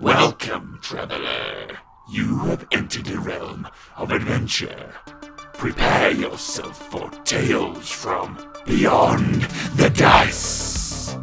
[0.00, 1.76] Welcome, traveler.
[2.08, 3.66] You have entered a realm
[3.96, 4.94] of adventure.
[5.54, 9.42] Prepare yourself for tales from beyond
[9.74, 11.16] the dice.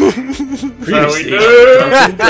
[0.00, 1.69] Previously, do.
[2.08, 2.20] Drunken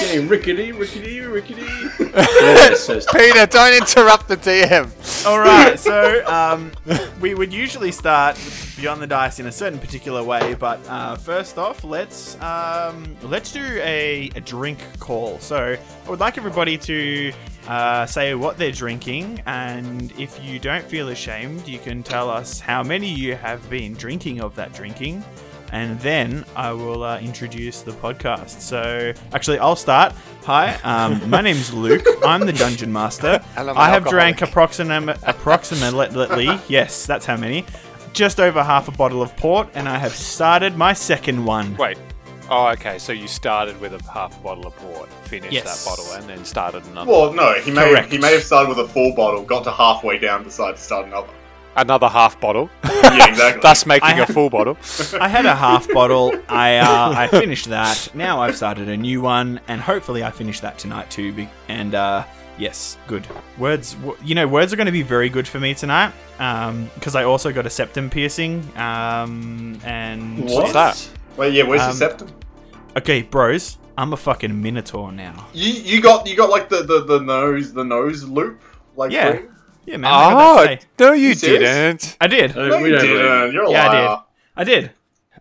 [0.00, 1.66] Getting rickety, rickety, rickety.
[2.10, 2.74] Yeah,
[3.12, 5.26] Peter, don't interrupt the DM.
[5.26, 6.72] All right, so um,
[7.20, 8.36] we would usually start
[8.76, 13.52] Beyond the Dice in a certain particular way, but uh, first off, let's um, let's
[13.52, 15.38] do a, a drink call.
[15.38, 17.32] So I would like everybody to
[17.68, 22.58] uh, say what they're drinking, and if you don't feel ashamed, you can tell us
[22.58, 25.22] how many you have been drinking of that drinking.
[25.72, 28.60] And then I will uh, introduce the podcast.
[28.60, 30.12] So, actually, I'll start.
[30.44, 32.04] Hi, um, my name's Luke.
[32.24, 33.40] I'm the dungeon master.
[33.56, 34.10] And I'm an I have alcoholic.
[34.38, 37.64] drank approximate, approximately, yes, that's how many,
[38.12, 41.76] just over half a bottle of port, and I have started my second one.
[41.76, 41.98] Wait.
[42.52, 42.98] Oh, okay.
[42.98, 45.84] So you started with a half bottle of port, finished Yes.
[45.84, 47.08] that bottle, and then started another.
[47.10, 48.10] Well, no, he may Correct.
[48.10, 51.06] he may have started with a full bottle, got to halfway down, decided to start
[51.06, 51.28] another.
[51.80, 53.60] Another half bottle, Yeah, exactly.
[53.62, 54.76] thus making I a ha- full bottle.
[55.20, 56.32] I had a half bottle.
[56.48, 58.08] I uh, I finished that.
[58.14, 61.32] Now I've started a new one, and hopefully I finish that tonight too.
[61.32, 62.24] be- And uh,
[62.58, 63.26] yes, good
[63.58, 63.94] words.
[63.94, 66.12] w- You know, words are going to be very good for me tonight
[66.94, 68.62] because I also got a septum piercing.
[68.76, 71.08] Um, and What's that?
[71.36, 72.28] Wait, yeah, where's Um, your septum?
[72.96, 75.46] Okay, bros, I'm a fucking minotaur now.
[75.52, 78.60] You you got you got like the, the, the nose the nose loop
[78.96, 79.28] like Yeah.
[79.30, 79.48] ring?
[79.86, 80.10] Yeah, man.
[80.12, 80.80] I got that Oh, today.
[80.98, 82.16] no, you You didn't.
[82.20, 82.54] I did.
[82.54, 83.46] No, we you don't didn't.
[83.48, 83.52] you.
[83.52, 84.22] You're a Yeah, I liar.
[84.56, 84.90] I did.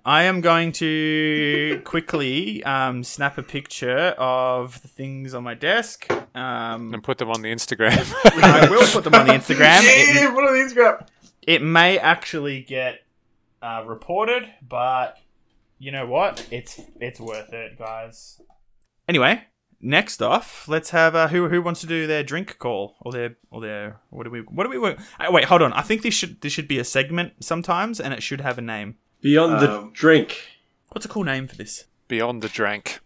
[0.05, 6.09] I am going to quickly um, snap a picture of the things on my desk.
[6.35, 7.91] Um, And put them on the Instagram.
[8.41, 9.81] I will put them on the Instagram.
[9.83, 11.07] Yeah, It, put on the Instagram.
[11.45, 13.01] it may actually get
[13.61, 15.17] uh, reported, but
[15.79, 16.47] you know what?
[16.49, 18.41] It's it's worth it, guys.
[19.07, 19.43] Anyway,
[19.81, 23.35] next off, let's have uh, who who wants to do their drink call or their
[23.51, 24.95] or their what do we what do we uh,
[25.31, 25.45] wait?
[25.45, 25.73] Hold on.
[25.73, 28.61] I think this should this should be a segment sometimes, and it should have a
[28.61, 28.95] name.
[29.21, 30.37] Beyond the Um, drink.
[30.89, 31.85] What's a cool name for this?
[32.07, 32.99] Beyond the drank.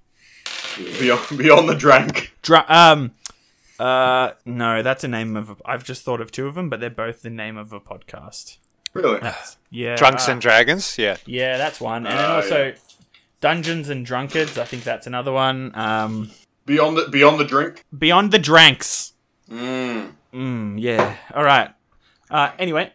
[0.99, 2.33] Beyond beyond the drank.
[2.41, 3.11] Dra- um,
[3.79, 5.49] uh, no, that's a name of.
[5.51, 7.79] A, I've just thought of two of them, but they're both the name of a
[7.79, 8.57] podcast.
[8.93, 9.19] Really?
[9.71, 10.97] Yeah, Drunks uh, and Dragons.
[10.99, 11.17] Yeah.
[11.25, 12.75] yeah, that's one, and then Oh, also yeah.
[13.41, 14.57] Dungeons and Drunkards.
[14.57, 15.71] I think that's another one.
[15.75, 16.29] Um,
[16.65, 17.83] Beyond the beyond the drink.
[17.97, 19.13] Beyond the Dranks.
[19.49, 20.13] Mm.
[20.33, 21.17] Mm, yeah.
[21.33, 21.71] All right.
[22.31, 22.93] Uh, anyway,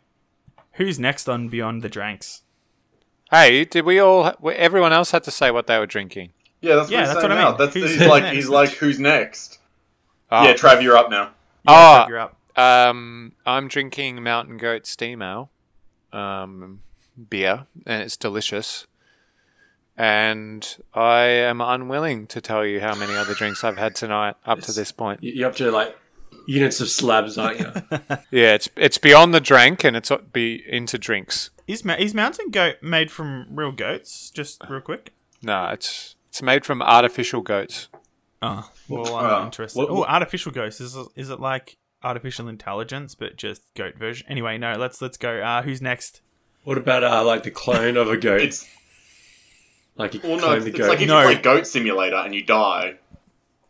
[0.73, 2.43] who's next on Beyond the Dranks?
[3.31, 4.33] Hey, did we all?
[4.55, 6.33] Everyone else had to say what they were drinking.
[6.61, 7.49] Yeah, that's what Yeah, he's that's saying what I now.
[7.51, 7.59] mean.
[7.59, 8.37] That's Who's he's like next?
[8.37, 9.59] he's like who's next?
[10.31, 11.31] Oh, Yeah, Trav, you're up now.
[11.67, 12.37] oh, You're up.
[12.59, 15.51] Um, I'm drinking Mountain Goat Steam Ale,
[16.13, 16.81] um,
[17.31, 18.87] beer, and it's delicious.
[19.99, 24.61] And I am unwilling to tell you how many other drinks I've had tonight up
[24.61, 25.23] to this point.
[25.25, 25.97] You- You're up to like
[26.47, 27.73] units of slabs, aren't you?
[28.31, 31.51] Yeah, it's it's beyond the drink, and it's be into drinks.
[31.67, 34.31] Is Ma- is Mountain Goat made from real goats?
[34.31, 35.13] Just real quick.
[35.43, 37.89] No, it's it's made from artificial goats.
[38.41, 39.81] Oh, well, I'm Uh, not interested.
[39.91, 40.81] oh, artificial ghost.
[40.81, 44.27] Is it, is it like artificial intelligence, but just goat version?
[44.31, 44.75] Anyway, no.
[44.79, 45.41] Let's let's go.
[45.41, 46.21] Uh, who's next?
[46.65, 48.43] what about uh, like the clone of a goat?
[48.43, 48.69] It's
[49.99, 50.89] like you well, no, clone it's, the it's goat.
[50.89, 51.21] like if No.
[51.21, 52.95] you play Goat Simulator and you die,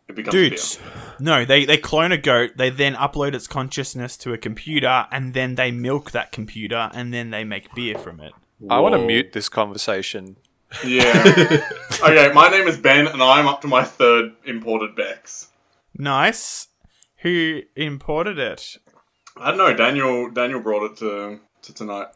[0.07, 0.85] it becomes Dudes, beer.
[1.19, 1.45] no.
[1.45, 2.51] They they clone a goat.
[2.55, 7.13] They then upload its consciousness to a computer, and then they milk that computer, and
[7.13, 8.33] then they make beer from it.
[8.69, 10.35] I want to mute this conversation.
[10.85, 11.23] Yeah.
[12.03, 15.47] okay, my name is Ben, and I'm up to my third imported Beck's.
[15.97, 16.67] Nice.
[17.21, 18.77] Who imported it?
[19.37, 19.73] I don't know.
[19.73, 22.07] Daniel Daniel brought it to to tonight,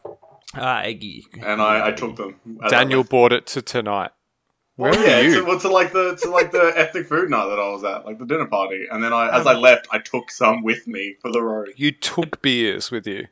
[0.54, 1.24] Ah, Eggy.
[1.42, 2.36] and I, I took them.
[2.62, 3.10] I Daniel left.
[3.10, 4.10] bought it to tonight.
[4.76, 5.34] Where Well, yeah, you?
[5.40, 8.04] To, well, to like the to like the ethnic food night that I was at,
[8.04, 11.14] like the dinner party, and then I, as I left, I took some with me
[11.22, 11.70] for the road.
[11.76, 13.26] You took beers with you.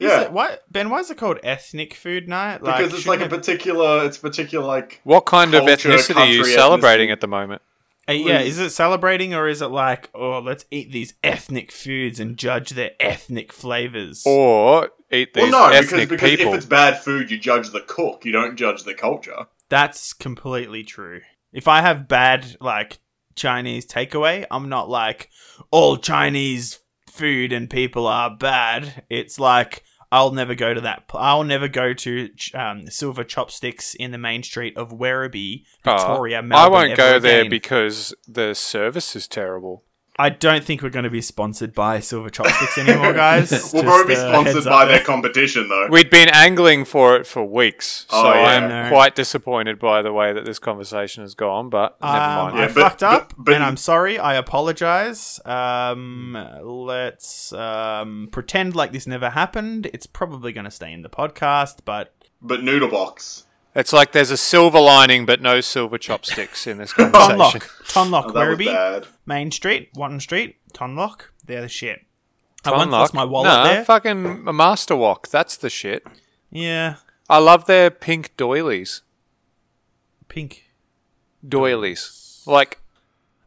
[0.00, 2.60] Is Yeah, it, why, Ben, why is it called ethnic food night?
[2.62, 6.44] because it's like a particular, it's particular like What kind of Culture, ethnicity are you
[6.44, 7.12] celebrating ethnicity.
[7.12, 7.62] at the moment?
[8.08, 12.20] Uh, yeah, is it celebrating or is it like, oh, let's eat these ethnic foods
[12.20, 14.22] and judge their ethnic flavors?
[14.26, 16.52] Or eat these well, no, because ethnic because people?
[16.52, 19.46] if it's bad food, you judge the cook, you don't judge the culture.
[19.70, 21.22] That's completely true.
[21.52, 22.98] If I have bad like
[23.34, 25.30] Chinese takeaway, I'm not like
[25.70, 26.80] all Chinese
[27.10, 29.04] food and people are bad.
[29.08, 29.82] It's like
[30.14, 31.02] I'll never go to that.
[31.12, 36.40] I'll never go to um, Silver Chopsticks in the main street of Werribee, Oh, Victoria,
[36.52, 39.82] I won't go ever there because the service is terrible.
[40.16, 43.50] I don't think we're going to be sponsored by Silver Chopsticks anymore, guys.
[43.72, 45.88] We'll Just, probably be uh, sponsored by their competition, though.
[45.90, 48.40] We'd been angling for it for weeks, so Oh, yeah.
[48.44, 48.88] I'm No.
[48.90, 51.68] quite disappointed by the way that this conversation has gone.
[51.68, 52.56] But never Um, mind.
[52.56, 54.18] I Yeah, but- fucked up, but- but- and I'm sorry.
[54.18, 55.40] I apologize.
[55.44, 59.86] Um, let's um, pretend like this never happened.
[59.92, 63.44] It's probably going to stay in the podcast, but But Noodlebox.
[63.74, 67.60] It's like there's a silver lining, but no silver chopsticks in this Tonlock, conversation.
[67.88, 69.06] Tonlock, Oh, that was Werribee.
[69.26, 71.32] Main Street, Watton Street, Tonlock.
[71.44, 72.00] They're the shit.
[72.64, 73.00] I once Tonlock?
[73.00, 73.84] lost my wallet no, there.
[73.84, 75.28] fucking Master Walk.
[75.28, 76.06] That's the shit.
[76.50, 76.96] yeah,
[77.28, 79.02] I love their pink doilies.
[80.28, 80.64] pink.
[81.46, 82.42] Doilies.
[82.46, 82.78] Like,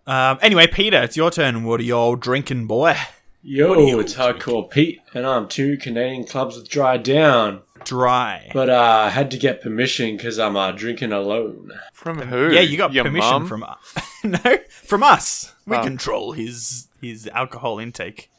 [0.05, 1.63] Um, anyway, Peter, it's your turn.
[1.63, 2.95] What are you all drinking, boy?
[3.41, 7.61] Yo, What are you it's Hardcore Pete, and I'm two Canadian clubs with dry down.
[7.85, 8.49] Dry.
[8.53, 11.71] But uh, I had to get permission because I'm uh, drinking alone.
[11.93, 12.51] from who?
[12.51, 13.47] yeah, you got Your permission mum?
[13.47, 13.95] from us.
[14.23, 15.53] no, from us.
[15.65, 15.83] We Oh.
[15.83, 18.29] control his his alcohol intake.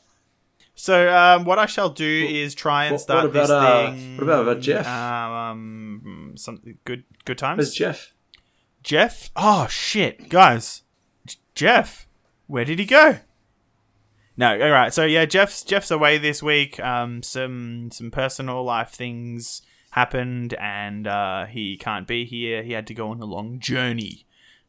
[0.74, 3.90] So um, what I shall do is try and what- start what about, this uh,
[3.92, 4.16] thing.
[4.16, 4.86] what about- about Jeff?
[4.86, 7.04] Um, something good.
[7.24, 7.58] Good times.
[7.58, 8.12] Where's Jeff?
[8.82, 9.30] Jeff?
[9.36, 10.82] Oh shit, guys.
[11.26, 12.06] J- Jeff,
[12.46, 13.18] where did he go?
[14.38, 14.94] No, all right.
[14.94, 16.78] So yeah, Jeff's Jeff's away this week.
[16.78, 22.62] Um, some some personal life things happened, and uh, he can't be here.
[22.62, 24.24] He had to go on a long journey.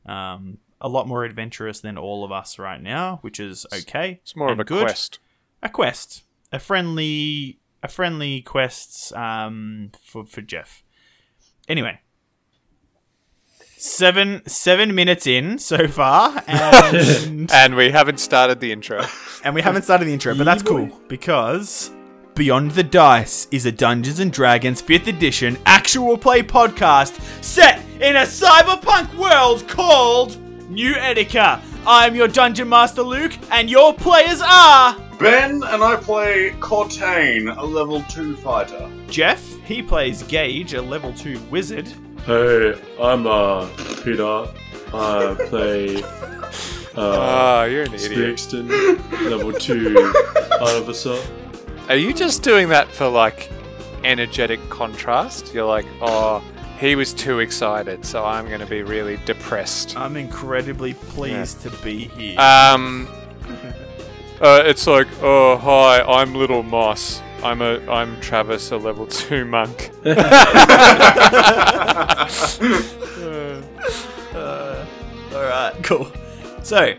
[0.07, 4.19] Um, a lot more adventurous than all of us right now, which is okay.
[4.23, 4.81] It's more of a good.
[4.81, 5.19] quest.
[5.61, 10.83] A quest, a friendly, a friendly quest um, for for Jeff.
[11.67, 11.99] Anyway,
[13.79, 19.03] seven seven minutes in so far, and And we haven't started the intro.
[19.43, 21.91] and we haven't started the intro, but that's cool because
[22.35, 28.15] Beyond the Dice is a Dungeons and Dragons 5th edition actual play podcast set in
[28.17, 30.37] a cyberpunk world called
[30.69, 31.61] New Etica.
[31.87, 37.65] I'm your Dungeon Master Luke, and your players are Ben and I play Cortain, a
[37.65, 38.89] level 2 fighter.
[39.09, 39.45] Jeff.
[39.65, 41.87] He plays Gage, a level 2 wizard.
[42.25, 43.67] Hey, I'm uh
[44.03, 44.47] Peter.
[44.93, 46.03] I play uh
[46.95, 48.35] Oh, you're an idiot.
[48.37, 49.95] Spixton, level two
[50.61, 51.17] officer.
[51.87, 53.49] Are you just doing that for like
[54.03, 55.53] energetic contrast?
[55.53, 56.43] You're like, oh,
[56.79, 59.97] he was too excited, so I'm going to be really depressed.
[59.97, 62.39] I'm incredibly pleased to be here.
[62.39, 63.07] Um,
[64.41, 67.21] uh, it's like, oh, hi, I'm Little Moss.
[67.43, 69.91] I'm a, I'm Travis, a level two monk.
[74.31, 74.85] Uh,
[75.33, 76.09] all right, cool.
[76.63, 76.93] So,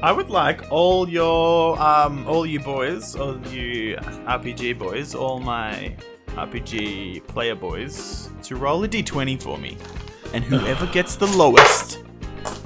[0.00, 5.94] I would like all your, um, all you boys, all you RPG boys, all my
[6.28, 9.76] RPG player boys, to roll a d20 for me,
[10.32, 12.04] and whoever gets the lowest,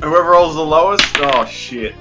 [0.00, 1.94] Whoever rolls the lowest, oh shit.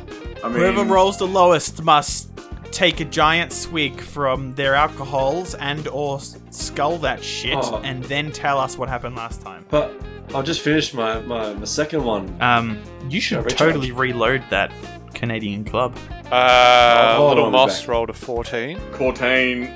[0.43, 2.29] I mean, whoever rolls the lowest must
[2.71, 6.19] take a giant swig from their alcohols and or
[6.49, 7.81] skull that shit, Oh.
[7.83, 9.65] and then tell us what happened last time.
[9.69, 9.93] But
[10.33, 12.35] I'll just finish my, my, my second one.
[12.41, 13.57] Um, you should recharge.
[13.57, 14.71] totally reload that
[15.13, 15.95] Canadian club.
[16.31, 17.89] Uh, hold Little Moss back.
[17.89, 18.79] rolled a 14.
[18.93, 19.67] Cortain,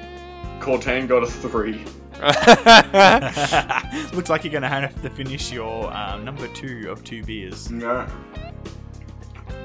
[0.62, 1.84] Cortain got a 3.
[4.16, 7.70] Looks like you're gonna have to finish your um, number two of two beers.
[7.70, 8.08] No.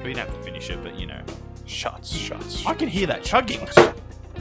[0.03, 1.21] We don't have to finish it, but you know.
[1.71, 2.65] Shots, shots.
[2.65, 3.67] I can hear that chugging.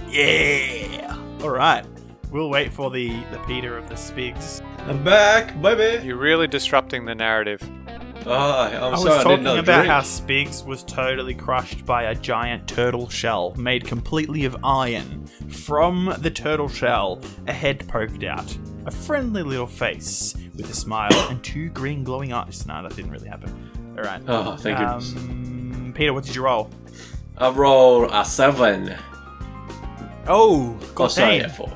[0.09, 1.17] Yeah.
[1.43, 1.85] All right.
[2.31, 4.63] We'll wait for the the Peter of the Spigs.
[4.87, 6.07] I'm back, baby.
[6.07, 7.61] You're really disrupting the narrative.
[8.27, 8.33] Oh,
[8.67, 9.91] I'm I was sorry, I talking didn't know about drink.
[9.91, 15.27] how Spigs was totally crushed by a giant turtle shell made completely of iron.
[15.49, 18.57] From the turtle shell, a head poked out,
[18.87, 22.67] a friendly little face with a smile, and two green glowing eyes.
[22.67, 23.95] No, that didn't really happen.
[23.97, 24.23] All right.
[24.29, 25.17] Oh, thank goodness.
[25.17, 26.71] Um, Peter, what did you roll?
[27.41, 28.97] I rolled a seven.
[30.27, 31.41] Oh, Oh, sorry, Cortain.
[31.41, 31.69] yeah, four.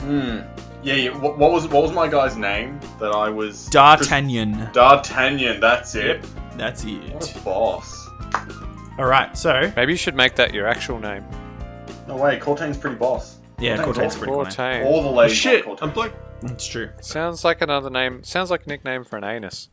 [0.00, 0.38] Hmm.
[0.82, 1.10] Yeah, yeah.
[1.18, 3.66] What, what was what was my guy's name that I was?
[3.66, 4.70] D'Artagnan.
[4.72, 5.60] D'Artagnan.
[5.60, 6.24] That's it.
[6.56, 7.36] That's What it.
[7.36, 8.08] a boss.
[8.98, 9.36] All right.
[9.36, 11.24] So Maybe you should make that your actual name.
[12.06, 13.36] No way, Cortain's pretty boss.
[13.58, 14.18] yeah, Cortain's Cortain's awesome.
[14.20, 14.42] pretty cool.
[14.44, 14.52] name.
[14.52, 14.84] Cortain.
[14.86, 15.94] All the Oh, ladies shit, I'm Cortain.
[15.94, 16.12] black.
[16.42, 16.88] It's true.
[17.00, 18.22] Sounds like another name.
[18.24, 19.68] Sounds like a nickname for an anus.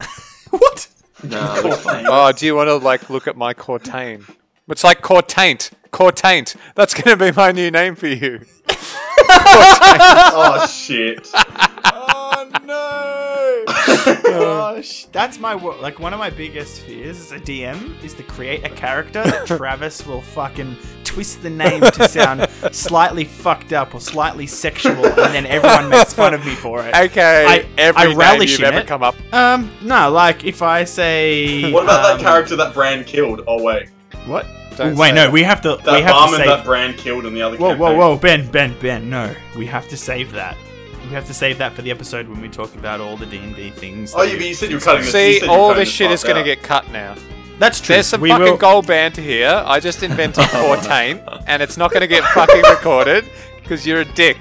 [0.50, 0.88] what?
[1.22, 1.38] No.
[2.10, 4.24] Oh, do you want to like look at my Cortain?
[4.68, 5.70] It's like Cortaint.
[5.92, 6.56] Cortaint.
[6.74, 8.40] That's gonna be my new name for you.
[9.30, 11.28] oh shit.
[11.34, 13.64] Oh no!
[13.68, 18.14] oh gosh, that's my wo- like one of my biggest fears as a DM is
[18.14, 23.72] to create a character that Travis will fucking twist the name to sound slightly fucked
[23.72, 26.94] up or slightly sexual, and then everyone makes fun of me for it.
[26.94, 28.86] Okay, I- every I name relish you've in ever it.
[28.86, 29.14] come up.
[29.32, 33.42] Um, no, like if I say, What about um, that character that Brand killed?
[33.46, 33.88] Oh wait,
[34.26, 34.46] What?
[34.78, 35.32] Don't Wait, say no, that.
[35.32, 35.76] we have to.
[35.84, 36.46] that we have to barman save.
[36.46, 37.98] that Brand killed in the other Whoa, whoa, campaign.
[37.98, 39.34] whoa, Ben, Ben, Ben, no.
[39.56, 40.56] We have to save that.
[41.02, 43.70] We have to save that for the episode when we talk about all the D&D
[43.70, 44.14] things.
[44.14, 46.12] Oh, that yeah, but you said you were cutting See, said you all this shit
[46.12, 47.16] is going to get cut now.
[47.58, 47.96] That's true.
[47.96, 48.56] There's some we fucking will...
[48.56, 49.62] gold banter here.
[49.66, 53.28] I just invented Fortain, and it's not going to get fucking recorded
[53.62, 54.36] because you're a dick.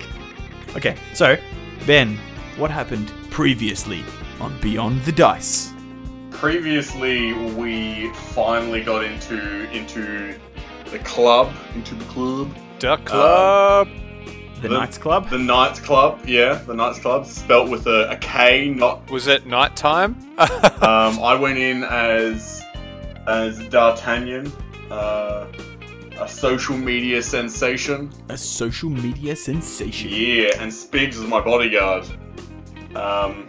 [0.75, 1.35] Okay, so,
[1.87, 2.15] Ben,
[2.57, 4.03] what happened previously
[4.39, 5.73] on Beyond the Dice?
[6.39, 10.37] Previously, we finally got into into
[10.91, 13.87] the club, into the club, Duck Club.
[14.61, 15.29] The, The- Knights Club?
[15.31, 16.21] the Knights Club.
[16.27, 20.15] Yeah, the Knights Club, spelt with a, a K, not Was it nighttime?
[20.37, 22.63] Um, I went in as
[23.25, 24.51] as D'Artagnan,
[24.91, 25.47] uh,
[26.19, 28.11] a social media sensation.
[28.29, 30.09] A social media sensation.
[30.11, 32.05] Yeah, and Spigs was my bodyguard.
[32.95, 33.47] Um,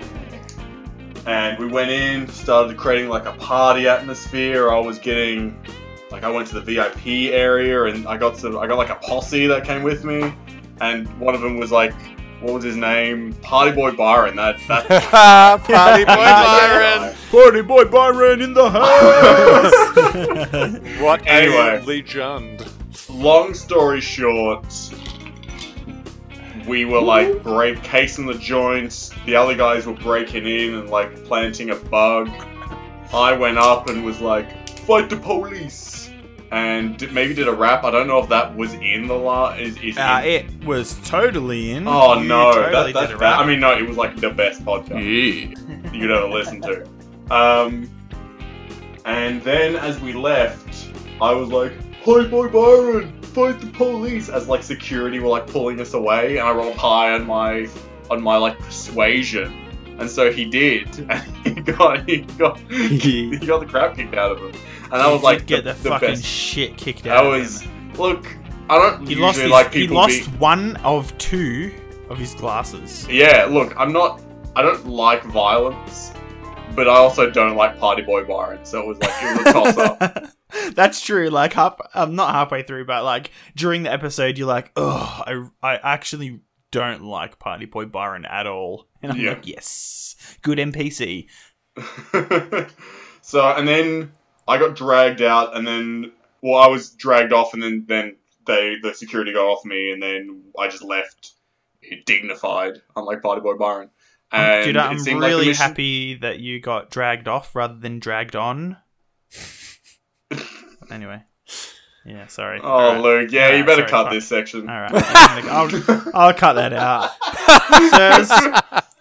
[1.26, 4.70] and we went in, started creating like a party atmosphere.
[4.70, 5.58] I was getting,
[6.10, 8.94] like, I went to the VIP area, and I got to, I got like a
[8.96, 10.32] posse that came with me,
[10.80, 11.94] and one of them was like,
[12.40, 13.32] what was his name?
[13.42, 14.36] Party Boy Byron.
[14.36, 14.86] That that.
[15.64, 17.14] Party boy Byron.
[17.32, 19.74] Party boy Byron in the house!
[21.02, 21.80] What Anyway.
[21.82, 22.64] a legend.
[23.08, 24.64] long story short,
[26.68, 29.10] we were like break casing the joints.
[29.26, 32.28] The other guys were breaking in and like planting a bug.
[33.12, 36.10] I went up and was like, "Fight the police!"
[36.50, 37.84] and did, maybe did a rap.
[37.84, 39.52] I don't know if that was in the la.
[39.54, 41.86] Is, is uh, in- it was totally in.
[41.88, 43.38] Oh You no, totally that, did that, a that.
[43.40, 45.92] I mean, no, it was like the best podcast Yeah.
[45.92, 46.86] you'd ever listen to.
[47.30, 47.90] Um,
[49.04, 50.88] and then as we left,
[51.20, 51.72] I was like,
[52.08, 56.48] "Hi, boy Byron, fight the police!" As like security were like pulling us away, and
[56.48, 57.68] I rolled high on my
[58.10, 59.52] on my like persuasion,
[59.98, 64.32] and so he did, and he got he got he got the crap kicked out
[64.32, 66.24] of him, and that was like get the, the, the fucking best.
[66.24, 67.26] shit kicked out.
[67.26, 67.92] of was him.
[67.94, 68.26] look.
[68.70, 69.38] I don't He usually lost.
[69.38, 71.72] His, like he lost be- one of two
[72.10, 73.06] of his glasses.
[73.08, 74.20] Yeah, look, I'm not.
[74.54, 76.12] I don't like violence,
[76.74, 78.64] but I also don't like Party Boy Byron.
[78.64, 80.28] So it was like it was a toss up.
[80.72, 81.28] That's true.
[81.28, 85.48] Like half, um, not halfway through, but like during the episode, you're like, oh, I,
[85.62, 86.40] I actually
[86.70, 89.30] don't like Party Boy Byron at all, and I'm Yeah.
[89.30, 91.26] like, yes, good NPC.
[93.22, 94.12] so and then
[94.46, 96.12] I got dragged out, and then
[96.42, 100.02] well, I was dragged off, and then then they the security got off me, and
[100.02, 101.32] then I just left
[102.06, 103.90] dignified, unlike Party Boy Byron.
[104.30, 107.98] And Dude, I'm seemed like really mission- happy that you got dragged off rather than
[107.98, 108.76] dragged on.
[110.90, 111.22] Anyway,
[112.04, 112.60] yeah, sorry.
[112.62, 113.02] Oh, Alright.
[113.02, 114.12] Luke, yeah, you better sorry, cut fuck.
[114.12, 114.68] this section.
[114.68, 117.10] All right, I'll, I'll cut that out.
[117.90, 118.30] Sirs,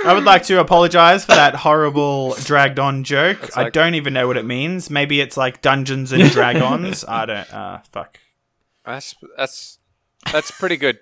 [0.05, 3.39] I would like to apologize for that horrible dragged on joke.
[3.43, 4.89] It's I don't even know what it means.
[4.89, 7.03] Maybe it's like Dungeons and Dragons.
[7.07, 7.53] I don't.
[7.53, 8.19] Uh, fuck.
[8.85, 9.79] That's that's
[10.31, 10.99] that's pretty good.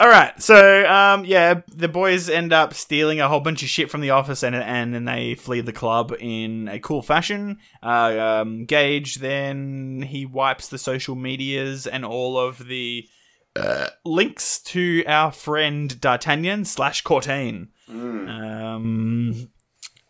[0.00, 3.90] All right, so um, yeah, the boys end up stealing a whole bunch of shit
[3.90, 7.58] from the office, and and then they flee the club in a cool fashion.
[7.82, 13.06] Uh, um, Gage then he wipes the social medias and all of the
[13.54, 17.68] uh, links to our friend D'Artagnan slash Cortain.
[17.88, 18.28] Mm.
[18.28, 19.48] Um,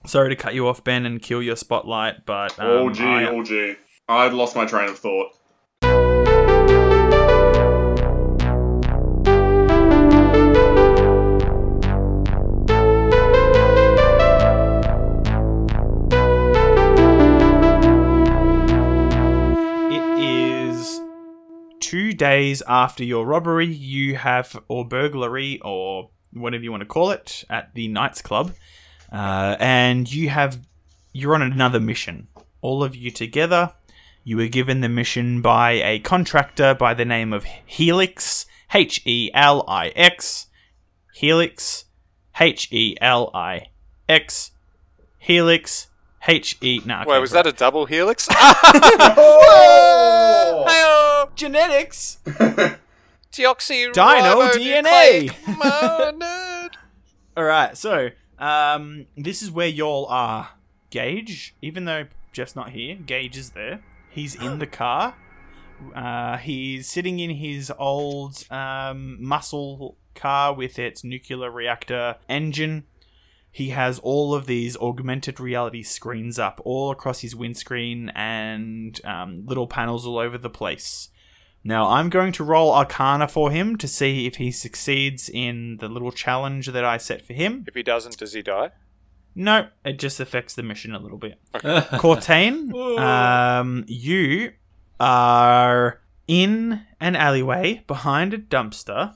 [0.06, 3.26] sorry to cut you off, Ben, and kill your spotlight, but um, oh gee, I-
[3.28, 3.74] oh gee.
[4.08, 5.28] I'd lost my train of thought.
[21.94, 23.68] Two days after your robbery.
[23.68, 28.52] You have, or burglary, or whatever you want to call it, at the Knights Club,
[29.12, 30.58] uh, and you have
[31.12, 32.26] you're on another mission.
[32.62, 33.74] All of you together.
[34.24, 39.30] You were given the mission by a contractor by the name of Helix, H E
[39.32, 40.48] L I X,
[41.14, 41.84] Helix,
[42.40, 43.68] H E L I
[44.08, 44.50] X,
[45.18, 45.86] Helix,
[46.26, 46.80] H E.
[46.84, 48.28] Nah, Wait, was that a double helix?
[49.16, 50.64] Oh!
[50.66, 51.30] Hey-oh!
[51.34, 52.18] genetics?
[53.32, 55.30] Deoxy Dino DNA.
[57.36, 60.50] All right, so um, this is where y'all are.
[60.90, 63.82] Gage, even though Jeff's not here, Gage is there.
[64.10, 65.16] He's in the car.
[65.94, 72.84] Uh, he's sitting in his old um, muscle car with its nuclear reactor engine.
[73.54, 79.46] He has all of these augmented reality screens up all across his windscreen and um,
[79.46, 81.10] little panels all over the place.
[81.62, 85.88] Now, I'm going to roll Arcana for him to see if he succeeds in the
[85.88, 87.64] little challenge that I set for him.
[87.68, 88.72] If he doesn't, does he die?
[89.36, 91.38] No, it just affects the mission a little bit.
[91.54, 94.50] Cortain, um, you
[94.98, 99.14] are in an alleyway behind a dumpster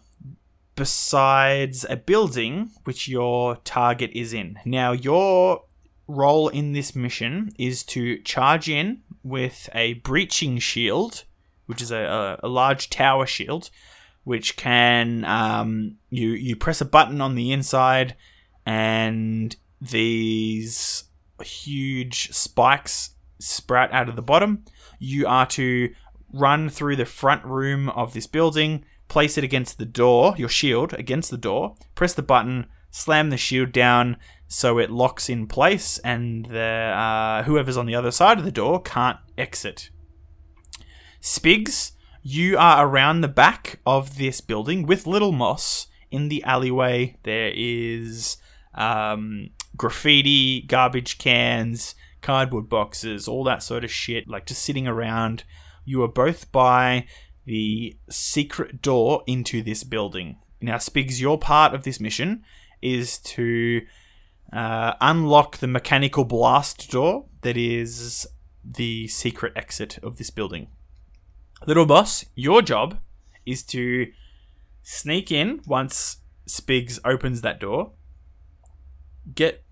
[0.78, 4.56] besides a building which your target is in.
[4.64, 5.64] Now, your
[6.06, 11.24] role in this mission is to charge in with a breaching shield,
[11.66, 13.70] which is a, a, large tower shield,
[14.22, 18.14] which can um, you you press a button on the inside,
[18.64, 21.04] and these
[21.42, 24.64] huge spikes sprout out of the bottom.
[25.00, 25.92] You are to
[26.32, 30.92] run through the front room of this building, place it against the door, your shield
[30.94, 35.98] against the door, press the button, slam the shield down so it locks in place,
[35.98, 39.90] and the uh, whoever's on the other side of the door can't exit.
[41.20, 47.18] Spigs, you are around the back of this building with Little Moss in the alleyway.
[47.24, 48.38] There is
[48.74, 55.44] um, graffiti, garbage cans, cardboard boxes, all that sort of shit, like just sitting around.
[55.84, 57.06] You are both by
[57.48, 60.36] the secret door into this building.
[60.60, 62.44] Now, Spigs, your part of this mission
[62.82, 63.82] is to
[64.52, 68.26] uh, unlock the mechanical blast door that is
[68.62, 70.68] the secret exit of this building.
[71.66, 72.98] Little boss, your job
[73.46, 74.12] is to
[74.82, 77.92] sneak in once Spigs opens that door,
[79.34, 79.64] get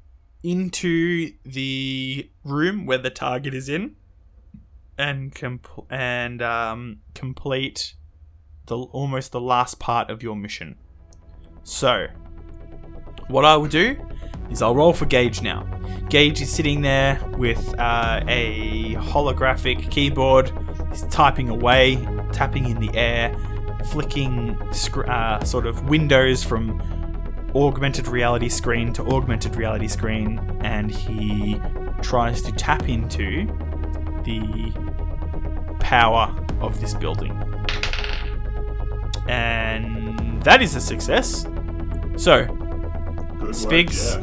[0.42, 3.97] into the room where the target is in,
[4.99, 7.95] and compl- and um, complete
[8.67, 10.76] the almost the last part of your mission.
[11.62, 12.07] So,
[13.29, 13.97] what I will do
[14.50, 15.67] is I'll roll for Gage now.
[16.09, 20.53] Gage is sitting there with uh, a holographic keyboard.
[20.91, 21.97] He's typing away,
[22.33, 23.37] tapping in the air,
[23.91, 26.81] flicking sc- uh, sort of windows from
[27.55, 31.61] augmented reality screen to augmented reality screen, and he
[32.03, 33.47] tries to tap into
[34.26, 34.73] the
[35.80, 37.32] power of this building.
[39.28, 41.47] And that is a success.
[42.17, 44.17] So, Good work, Spigs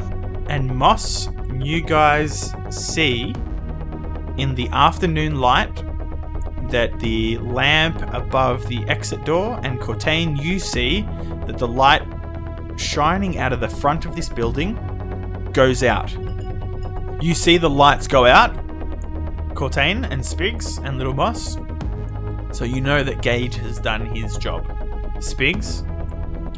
[0.48, 1.28] and Moss,
[1.60, 3.34] you guys see
[4.36, 5.84] in the afternoon light
[6.70, 11.02] that the lamp above the exit door, and Cortain, you see
[11.46, 12.02] that the light
[12.76, 14.74] shining out of the front of this building
[15.52, 16.12] goes out.
[17.22, 18.56] You see the lights go out,
[19.54, 21.56] Cortain and Spigs and Little Moss.
[22.56, 24.66] So you know that Gage has done his job.
[25.18, 25.84] Spigs,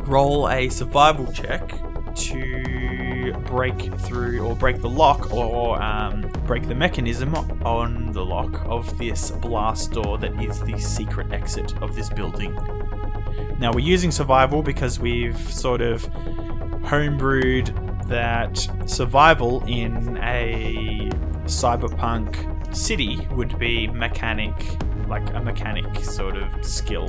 [0.07, 1.75] roll a survival check
[2.15, 8.65] to break through or break the lock or um, break the mechanism on the lock
[8.67, 12.55] of this blast door that is the secret exit of this building.
[13.59, 16.09] Now we're using survival because we've sort of
[16.83, 21.11] homebrewed that survival in a
[21.45, 24.55] cyberpunk city would be mechanic,
[25.09, 27.09] like a mechanic sort of skill.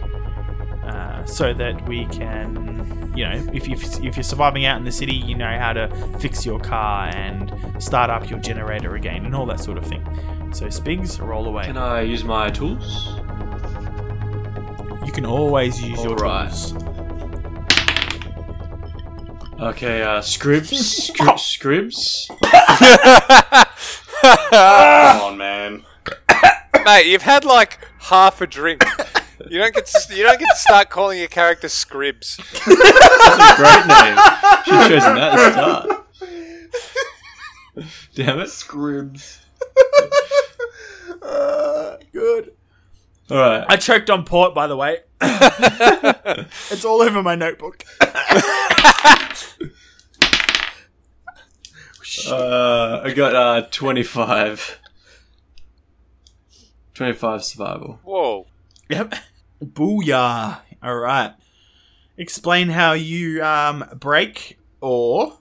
[0.83, 4.91] Uh, so that we can, you know, if, if, if you're surviving out in the
[4.91, 7.51] city, you know how to fix your car and
[7.83, 10.01] start up your generator again and all that sort of thing.
[10.53, 11.65] So, Spigs, roll away.
[11.65, 13.17] Can I use my tools?
[15.05, 16.51] You can always use your Alright.
[16.51, 16.73] tools.
[19.59, 21.89] Okay, uh, scribs, scri-
[22.29, 22.29] scribs.
[24.49, 25.83] Come on, man.
[26.85, 28.83] Mate, you've had like half a drink.
[29.49, 32.37] You don't get to, you don't get to start calling your character Scribs.
[32.37, 34.17] That's a great name.
[34.65, 36.07] Should have chosen that at the start.
[38.15, 38.47] Damn it.
[38.47, 39.39] Scribs.
[42.11, 42.53] good.
[43.29, 43.65] Alright.
[43.67, 44.99] I choked on port, by the way.
[45.21, 47.83] it's all over my notebook.
[52.27, 54.79] Uh, I got uh, 25.
[56.93, 57.99] 25 survival.
[58.03, 58.47] Whoa.
[58.89, 59.15] Yep.
[59.63, 60.59] Booyah.
[60.81, 61.33] All right.
[62.17, 65.37] Explain how you um, break or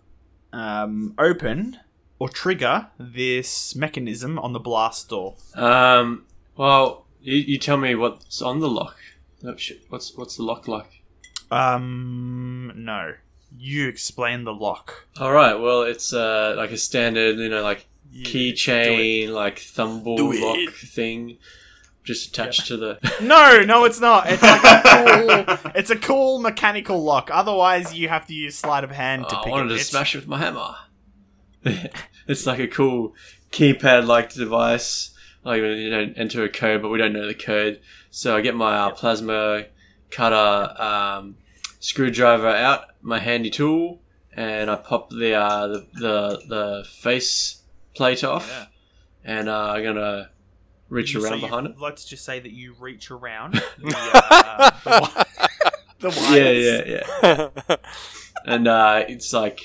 [0.53, 1.79] um, open
[2.19, 5.37] or trigger this mechanism on the blast door.
[5.55, 6.25] Um,
[6.57, 8.97] well, you, you tell me what's on the lock.
[9.45, 9.83] Oh, shit.
[9.89, 11.03] What's what's the lock like?
[11.51, 13.15] Um, no.
[13.59, 15.07] You explain the lock.
[15.19, 15.55] All right.
[15.55, 20.41] Well, it's uh like a standard, you know, like Yeah, keychain, like thumble Do it.
[20.41, 21.39] lock thing,
[22.05, 22.99] just attached to the.
[23.23, 24.27] No, no, it's not.
[24.31, 25.71] It's like a cool.
[25.75, 27.31] it's a cool mechanical lock.
[27.33, 29.79] Otherwise, you have to use sleight of hand to Oh, I pick wanted it.
[29.79, 30.75] to smash it with my hammer.
[32.29, 33.15] it's like a cool
[33.53, 35.11] keypad-like device.
[35.45, 37.81] Like you know, enter a code, but we don't know the code.
[38.11, 39.67] So I get my uh, plasma
[40.11, 41.37] cutter um,
[41.81, 44.01] screwdriver out, my handy tool,
[44.33, 47.63] and I pop the uh, the, the the face
[47.95, 48.67] plate off, Yeah.
[49.25, 50.31] and uh, I'm gonna
[50.89, 51.75] reach You- so around you- behind it.
[51.81, 55.25] Let's just say that you reach around the, uh, the, wi-
[56.01, 56.87] the wires.
[56.87, 57.77] Yeah, yeah, yeah.
[58.45, 59.65] and uh, it's like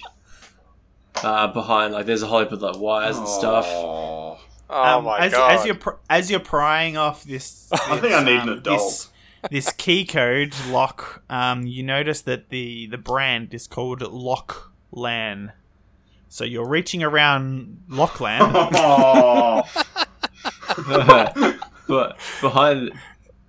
[1.23, 3.65] uh, behind, like there's a whole heap of like wires and stuff.
[3.67, 4.37] Aw.
[4.69, 5.51] oh Um, my as, god!
[5.59, 8.79] As you're pr- as you're prying off this, I think I need an um, adult.
[8.79, 9.09] This,
[9.49, 11.23] this key code lock.
[11.29, 15.53] Um, you notice that the the brand is called Locklan.
[16.29, 18.55] So you're reaching around Lockland.
[18.55, 19.85] Aw.
[21.87, 22.91] but behind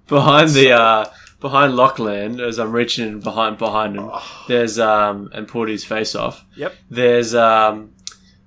[0.09, 4.11] behind the uh, behind Lockland, as I'm reaching behind behind him,
[4.48, 6.44] there's um and pulled his face off.
[6.57, 6.74] Yep.
[6.90, 7.92] There's um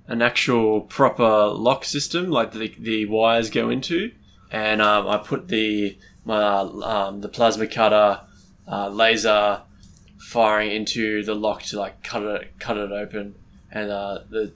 [0.08, 4.12] an actual proper lock system, like the the wires go into,
[4.50, 8.20] and um, I put the my um, the plasma cutter
[8.70, 9.62] uh, laser
[10.18, 13.36] firing into the lock to like cut it cut it open,
[13.70, 14.52] and uh, the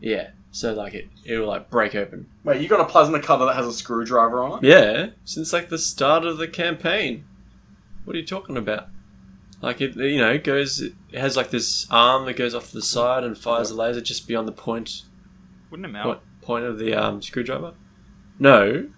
[0.00, 2.28] yeah, so like it it will like break open.
[2.44, 4.68] Wait, you got a plasma cutter that has a screwdriver on it?
[4.68, 7.24] Yeah, since like the start of the campaign.
[8.04, 8.88] What are you talking about?
[9.62, 10.80] Like it, you know, it goes.
[10.80, 14.00] It has like this arm that goes off to the side and fires a laser
[14.00, 15.02] just beyond the point
[15.70, 16.04] Wouldn't it melt?
[16.06, 17.74] point, point of the um, screwdriver.
[18.38, 18.88] No.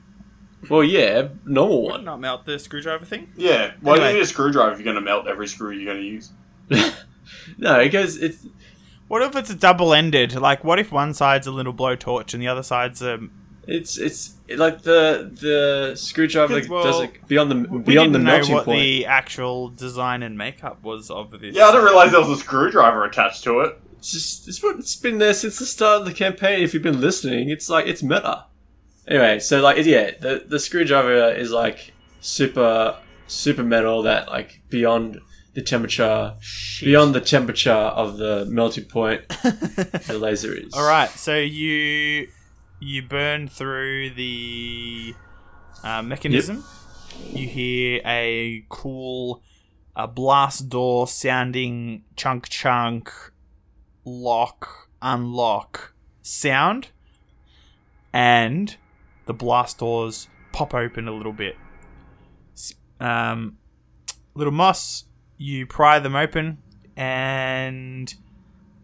[0.68, 2.04] Well, yeah, normal Would one.
[2.04, 3.32] not melt the screwdriver thing?
[3.36, 3.72] Yeah.
[3.80, 4.18] Why do you Anyway.
[4.20, 6.30] need a screwdriver if you're going to melt every screw you're going to use?
[7.58, 8.16] no, it goes.
[8.16, 8.46] It's
[9.08, 10.34] What if it's a double ended?
[10.34, 13.18] Like, what if one side's a little blowtorch and the other side's a.
[13.66, 18.24] it's it's like the the screwdriver Well, does it beyond the We beyond the didn't
[18.24, 18.80] know melting what point.
[18.80, 21.54] the actual design and makeup was of this.
[21.54, 23.78] Yeah, I didn't realize there was a screwdriver attached to it.
[23.98, 26.62] It's just it's, what- it's been there since the start of the campaign.
[26.62, 28.44] If you've been listening, it's like it's meta.
[29.08, 35.20] Anyway, so like yeah, the the screwdriver is like super super metal that like beyond
[35.54, 36.34] the temperature
[36.80, 39.26] beyond the temperature of the melting point
[40.06, 40.74] the laser is.
[40.74, 42.28] All right, so you
[42.80, 45.14] you burn through the
[45.82, 46.64] uh, mechanism.
[47.32, 49.42] You hear a cool,
[49.96, 53.10] a blast door sounding chunk chunk,
[54.04, 56.88] lock unlock sound,
[58.12, 58.76] and
[59.28, 61.54] the blast doors pop open a little bit.
[62.98, 63.58] Um,
[64.34, 65.04] little moss,
[65.36, 66.58] you pry them open,
[66.96, 68.12] and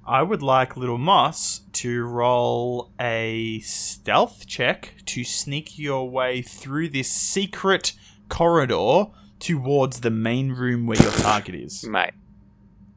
[0.06, 6.90] I would like Little Moss to roll a stealth check to sneak your way through
[6.90, 7.94] this secret
[8.28, 9.06] corridor
[9.40, 11.84] towards the main room where your target is.
[11.84, 12.12] Mate,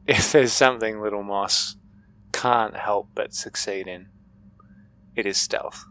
[0.06, 1.76] if there's something Little Moss
[2.32, 4.08] can't help but succeed in,
[5.16, 5.86] it is stealth.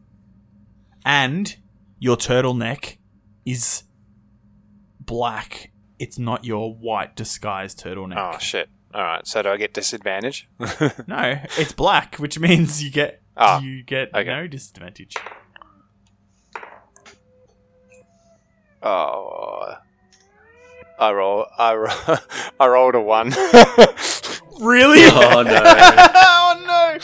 [1.10, 1.56] And
[2.00, 2.98] your turtleneck
[3.46, 3.84] is
[5.00, 5.72] black.
[6.00, 8.18] It's not your white disguised turtleneck.
[8.36, 8.68] Oh shit!
[8.94, 10.50] All right, so do I get disadvantage?
[11.08, 14.26] No, it's black, which means you get Ah, you get okay.
[14.26, 15.16] no disadvantage.
[18.84, 19.76] oh,
[21.00, 21.46] I roll.
[21.58, 22.18] I roll.
[22.60, 23.34] I rolled a one.
[24.60, 25.02] Really?
[25.04, 25.62] Oh no.
[26.16, 26.98] oh no!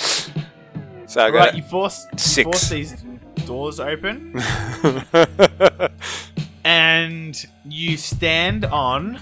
[1.05, 2.43] so I Right, got you force, you Six.
[2.45, 3.03] force these
[3.45, 4.35] doors open,
[6.63, 9.19] and you stand on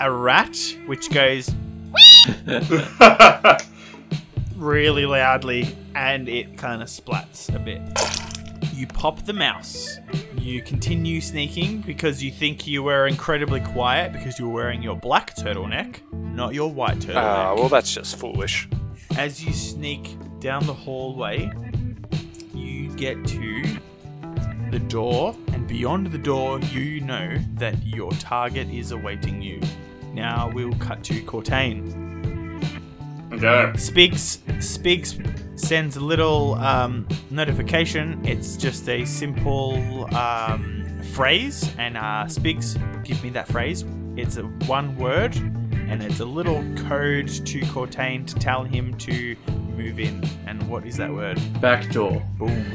[0.00, 1.50] a rat, which goes
[4.56, 7.80] really loudly, and it kind of splats a bit.
[8.74, 9.98] You pop the mouse.
[10.38, 14.96] You continue sneaking because you think you were incredibly quiet because you were wearing your
[14.96, 17.16] black turtleneck, not your white turtleneck.
[17.16, 18.68] Ah, well, that's just foolish.
[19.16, 21.50] As you sneak down the hallway,
[22.98, 23.62] get to
[24.70, 29.60] the door, and beyond the door, you know that your target is awaiting you.
[30.12, 31.94] Now we'll cut to Cortain.
[33.32, 33.72] okay.
[33.78, 38.20] Spigs Spigs sends a little um, notification.
[38.24, 43.84] It's just a simple um, phrase, and uh, Spigs, give me that phrase.
[44.16, 49.36] It's a one word, and it's a little code to Cortain to tell him to
[49.76, 50.28] move in.
[50.46, 51.40] And what is that word?
[51.60, 52.20] Back door.
[52.36, 52.66] Boom.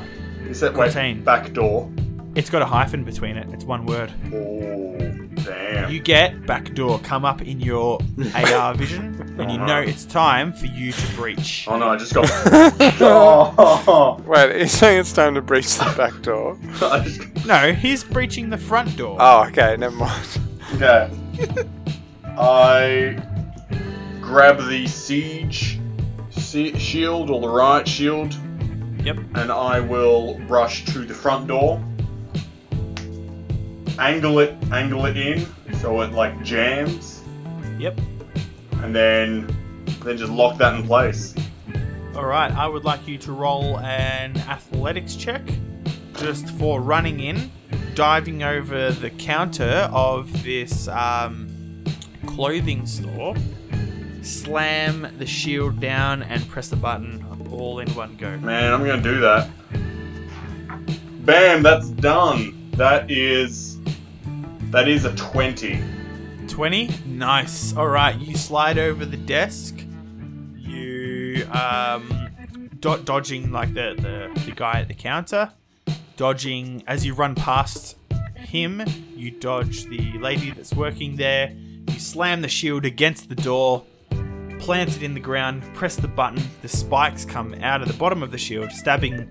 [0.45, 1.23] You said, wait, Contain.
[1.23, 1.91] back door.
[2.35, 3.47] It's got a hyphen between it.
[3.53, 4.11] It's one word.
[4.33, 4.97] Oh,
[5.43, 5.91] damn.
[5.91, 7.99] You get backdoor come up in your
[8.35, 9.65] AR vision, and you uh-huh.
[9.65, 11.67] know it's time for you to breach.
[11.69, 12.27] Oh no, I just got.
[13.01, 16.57] oh, Wait, are you saying it's time to breach the back door?
[16.81, 17.45] I just...
[17.45, 19.17] No, he's breaching the front door.
[19.19, 20.39] Oh, okay, never mind.
[20.75, 21.11] Okay.
[22.25, 23.21] I
[24.21, 25.79] grab the siege
[26.31, 28.35] si- shield or the riot shield
[29.03, 29.17] Yep.
[29.35, 31.83] and I will rush to the front door.
[33.99, 35.45] Angle it, angle it in
[35.79, 37.21] so it like jams,
[37.79, 37.99] Yep.
[38.81, 39.47] and then
[40.03, 41.35] then just lock that in place.
[42.15, 42.51] All right.
[42.51, 45.41] I would like you to roll an athletics check,
[46.17, 47.51] just for running in,
[47.95, 51.83] diving over the counter of this um,
[52.25, 53.35] clothing store,
[54.21, 58.37] slam the shield down, and press the button all in one go.
[58.37, 59.49] Man, I'm gonna do that.
[61.25, 62.69] Bam, that's done.
[62.71, 63.79] That is
[64.71, 65.81] that is a twenty.
[66.47, 69.79] 20 nice all right you slide over the desk
[70.57, 72.27] you um
[72.79, 75.51] do- dodging like the, the the guy at the counter
[76.17, 77.95] dodging as you run past
[78.35, 78.83] him
[79.15, 81.55] you dodge the lady that's working there
[81.87, 83.85] you slam the shield against the door
[84.63, 88.23] plant it in the ground press the button the spikes come out of the bottom
[88.23, 89.27] of the shield stabbing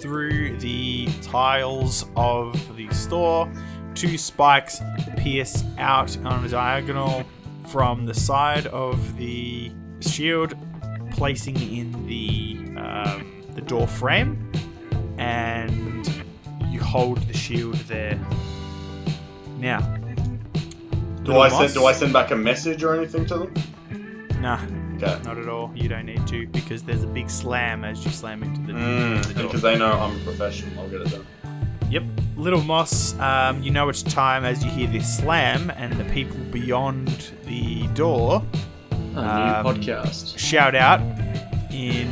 [0.00, 3.50] through the tiles of the store
[3.94, 4.80] two spikes
[5.16, 7.24] pierce out on a diagonal
[7.72, 10.54] from the side of the shield,
[11.12, 14.50] placing in the um, the door frame,
[15.18, 16.24] and
[16.68, 18.18] you hold the shield there.
[19.58, 19.80] Now,
[21.22, 23.54] Do I send do I send back a message or anything to them?
[24.42, 24.58] Nah,
[24.96, 25.18] Okay.
[25.24, 25.70] not at all.
[25.74, 29.26] You don't need to because there's a big slam as you slam into the, Mm,
[29.28, 29.42] the door.
[29.44, 30.80] because they know I'm a professional.
[30.82, 31.24] I'll get it done.
[31.90, 32.02] Yep.
[32.36, 36.36] Little Moss, um, you know it's time as you hear this slam, and the people
[36.50, 38.42] beyond the door
[38.90, 40.36] A new Um, podcast.
[40.38, 41.00] shout out
[41.70, 42.08] in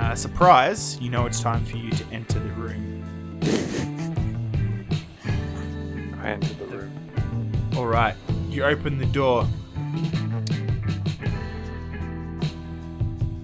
[0.00, 0.98] uh, surprise.
[1.00, 3.04] You know it's time for you to enter the room.
[6.22, 6.92] I enter the room.
[7.76, 8.14] All right.
[8.48, 9.46] You open the door.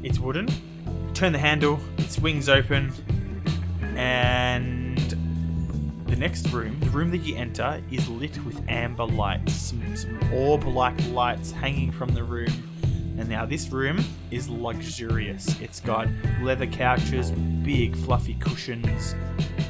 [0.04, 0.48] It's wooden.
[1.14, 1.80] Turn the handle.
[1.96, 2.92] It swings open,
[3.96, 4.98] and
[6.06, 10.20] the next room, the room that you enter, is lit with amber lights, some, some
[10.30, 12.52] orb-like lights hanging from the room.
[13.18, 15.58] And now this room is luxurious.
[15.60, 16.08] It's got
[16.42, 19.14] leather couches big fluffy cushions.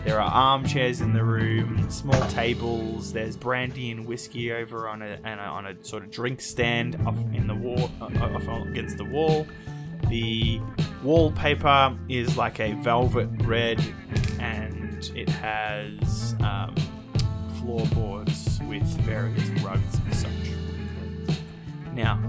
[0.04, 3.12] There are armchairs in the room, small tables.
[3.12, 7.14] There's brandy and whiskey over on a, a on a sort of drink stand up
[7.32, 9.46] in the wall, uh, uh, against the wall.
[10.08, 10.60] The
[11.02, 13.82] wallpaper is like a velvet red,
[14.38, 16.74] and it has um,
[17.58, 21.38] floorboards with various rugs and such.
[21.92, 22.20] Now,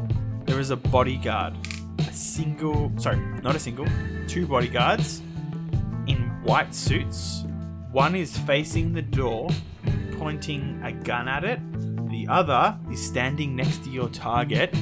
[0.46, 1.56] there is a bodyguard,
[2.00, 3.88] a single, sorry, not a single,
[4.28, 5.22] two bodyguards
[6.08, 7.46] in white suits.
[7.92, 9.50] One is facing the door,
[10.18, 11.60] pointing a gun at it.
[12.10, 14.74] The other is standing next to your target,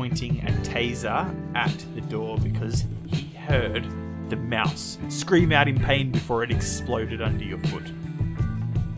[0.00, 3.84] pointing a taser at the door because he heard
[4.30, 7.84] the mouse scream out in pain before it exploded under your foot.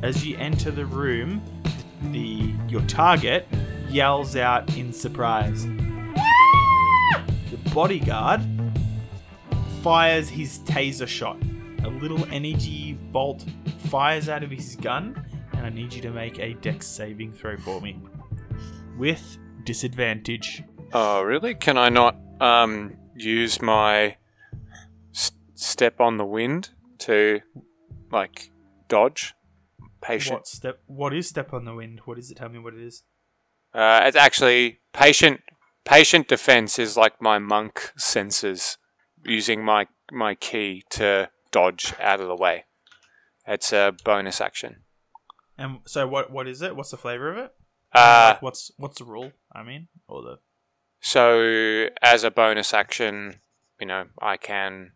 [0.04, 1.42] As you enter the room,
[2.12, 3.48] the your target
[3.88, 5.66] yells out in surprise.
[5.66, 8.40] The bodyguard
[9.82, 11.42] fires his taser shot.
[11.82, 13.44] A little energy bolt
[13.88, 15.20] fires out of his gun,
[15.54, 17.98] and I need you to make a dex saving throw for me.
[18.96, 20.62] With disadvantage.
[20.92, 21.55] Oh, really?
[21.55, 24.16] Can I not um, use my
[25.14, 27.40] s- step on the wind to,
[28.11, 28.50] like,
[28.88, 29.35] dodge?
[30.00, 30.35] Patient.
[30.38, 32.00] What step what is step on the wind?
[32.07, 32.37] What is it?
[32.37, 33.05] Tell me what it is.
[33.72, 35.40] Uh, it's actually patient.
[35.85, 38.78] Patient defense is like my monk senses,
[39.24, 42.64] using my my ki to dodge out of the way.
[43.46, 44.83] It's a bonus action.
[45.57, 46.74] And so what what is it?
[46.74, 47.55] What's the flavor of it?
[47.94, 49.31] Uh, Like, what's what's the rule?
[49.55, 50.38] I mean, or the
[51.02, 53.40] So, as a bonus action,
[53.80, 54.92] you know, I can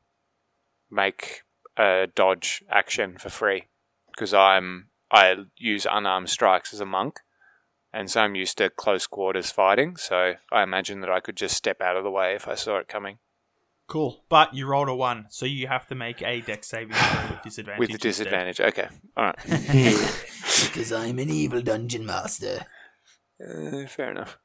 [0.91, 1.43] make
[1.77, 3.65] a dodge action for free
[4.13, 7.21] because I'm I use unarmed strikes as a monk,
[7.93, 9.97] and so I'm used to close quarters fighting.
[9.97, 12.79] So I imagine that I could just step out of the way if I saw
[12.79, 13.19] it coming
[13.87, 14.25] cool.
[14.29, 17.43] But you rolled a one, so you have to make a dex saving throw with
[17.43, 17.79] disadvantage.
[17.79, 18.25] with the instead.
[18.25, 18.61] disadvantage.
[18.61, 19.39] Okay, all right,
[20.65, 22.67] because I'm an evil dungeon master.
[23.41, 24.39] uh, fair enough.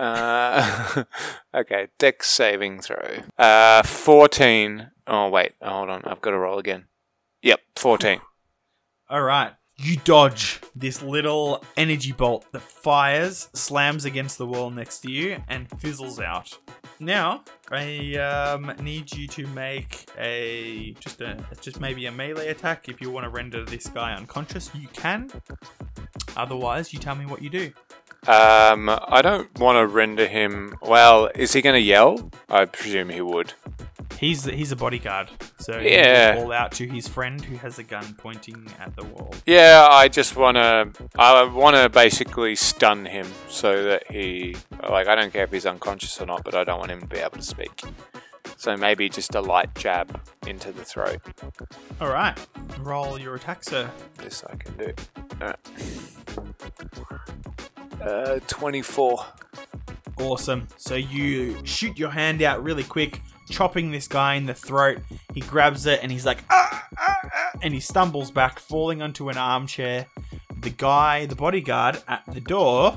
[0.00, 1.04] Uh,
[1.54, 3.18] okay, dex saving throw.
[3.38, 4.90] Uh, fourteen.
[5.06, 6.02] Oh wait, hold on.
[6.04, 6.86] I've got to roll again.
[7.42, 8.20] Yep, fourteen.
[9.10, 9.52] All right.
[9.76, 15.42] You dodge this little energy bolt that fires, slams against the wall next to you,
[15.48, 16.58] and fizzles out.
[16.98, 22.88] Now, I um, need you to make a just a just maybe a melee attack.
[22.88, 25.30] If you want to render this guy unconscious, you can.
[26.36, 27.72] Otherwise, you tell me what you do.
[28.26, 30.76] Um, I don't want to render him.
[30.82, 32.30] Well, is he going to yell?
[32.48, 33.54] I presume he would.
[34.18, 36.34] He's he's a bodyguard, so Yeah.
[36.34, 39.32] he call out to his friend who has a gun pointing at the wall.
[39.46, 44.56] Yeah, I just wanna, I wanna basically stun him so that he,
[44.90, 47.06] like, I don't care if he's unconscious or not, but I don't want him to
[47.06, 47.80] be able to speak.
[48.58, 51.20] So maybe just a light jab into the throat.
[51.98, 52.36] All right,
[52.80, 53.90] roll your attack, sir.
[54.18, 54.92] This I can do.
[55.40, 55.56] Alright.
[58.00, 59.24] Uh, 24.
[60.18, 60.66] Awesome.
[60.76, 64.98] So you shoot your hand out really quick, chopping this guy in the throat.
[65.34, 69.28] He grabs it and he's like, ah, ah, ah, and he stumbles back, falling onto
[69.28, 70.06] an armchair.
[70.60, 72.96] The guy, the bodyguard at the door,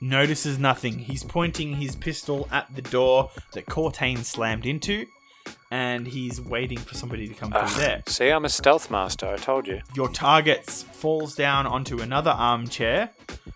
[0.00, 0.98] notices nothing.
[0.98, 5.06] He's pointing his pistol at the door that Cortain slammed into,
[5.70, 8.02] and he's waiting for somebody to come ah, through there.
[8.06, 9.80] See, I'm a stealth master, I told you.
[9.94, 13.10] Your target falls down onto another armchair.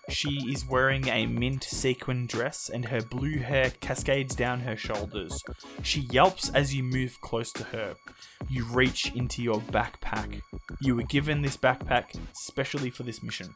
[0.09, 5.43] She is wearing a mint sequin dress and her blue hair cascades down her shoulders.
[5.83, 7.95] She yelps as you move close to her.
[8.49, 10.41] You reach into your backpack.
[10.81, 13.55] You were given this backpack specially for this mission.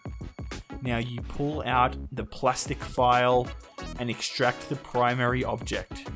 [0.83, 3.47] Now you pull out the plastic file
[3.99, 6.09] and extract the primary object.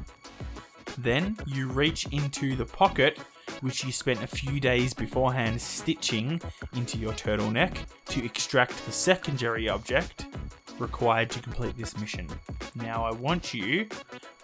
[0.98, 3.18] Then you reach into the pocket,
[3.61, 6.40] which you spent a few days beforehand stitching
[6.74, 7.76] into your turtleneck
[8.07, 10.26] to extract the secondary object
[10.78, 12.28] required to complete this mission.
[12.74, 13.88] Now, I want you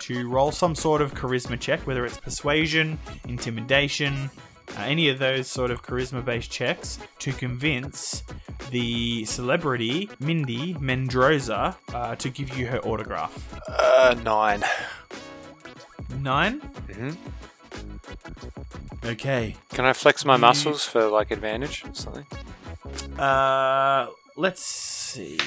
[0.00, 4.30] to roll some sort of charisma check, whether it's persuasion, intimidation,
[4.76, 8.22] uh, any of those sort of charisma based checks, to convince
[8.70, 13.60] the celebrity, Mindy Mendoza, uh, to give you her autograph.
[13.66, 14.14] Uh,
[16.22, 16.22] 9.
[16.22, 16.60] Nine?
[16.88, 17.16] Mhm.
[19.04, 19.56] Okay.
[19.70, 22.26] Can I flex my You- muscles for, like, advantage or something?
[23.18, 25.38] Uh, let's see.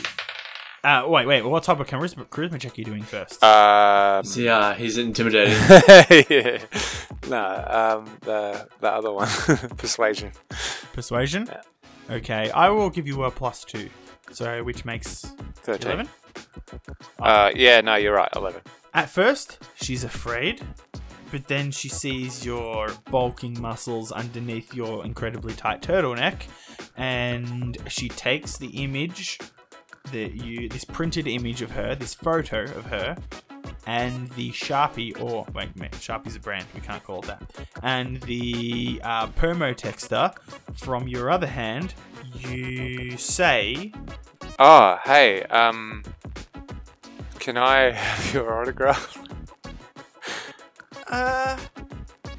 [0.84, 1.44] Uh, wait, wait.
[1.44, 3.44] What type of charisma, charisma check are you doing first?
[3.44, 5.54] Um, So yeah, he's intimidating.
[6.30, 6.58] yeah.
[7.30, 7.46] No,
[8.04, 9.28] um, the, the other one.
[9.78, 10.32] Persuasion.
[10.94, 11.48] Persuasion.
[11.52, 12.16] yeah.
[12.16, 13.90] Okay, I will give you a plus two.
[14.32, 15.22] So, which makes
[15.64, 15.88] 13.
[15.92, 16.10] eleven.
[17.20, 18.62] Uh, yeah, no, you're right, 11.
[18.94, 20.62] At first, she's afraid,
[21.32, 26.44] but then she sees your bulking muscles underneath your incredibly tight turtleneck,
[26.98, 29.40] and she takes the image
[30.12, 33.16] that you, this printed image of her, this photo of her,
[33.88, 37.42] and the Sharpie, or wait, wait Sharpie's a brand, we can't call it that,
[37.82, 40.36] and the uh, Permotexter
[40.76, 41.94] from your other hand,
[42.36, 43.94] you say,
[44.60, 46.04] Oh, hey, um,
[47.42, 49.18] can I have your autograph?
[51.08, 51.58] Uh,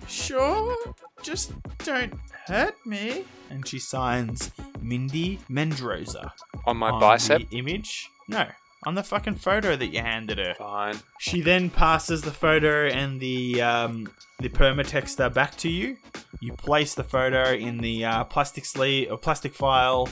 [0.08, 0.74] sure.
[1.20, 1.52] Just
[1.84, 2.14] don't
[2.46, 3.26] hurt me.
[3.50, 6.30] And she signs Mindy Mendroza.
[6.64, 7.50] On my on bicep?
[7.50, 8.08] the image.
[8.28, 8.46] No,
[8.86, 10.54] on the fucking photo that you handed her.
[10.54, 10.98] Fine.
[11.18, 15.98] She then passes the photo and the um, the permatexter back to you.
[16.40, 20.08] You place the photo in the uh, plastic sleeve or plastic file,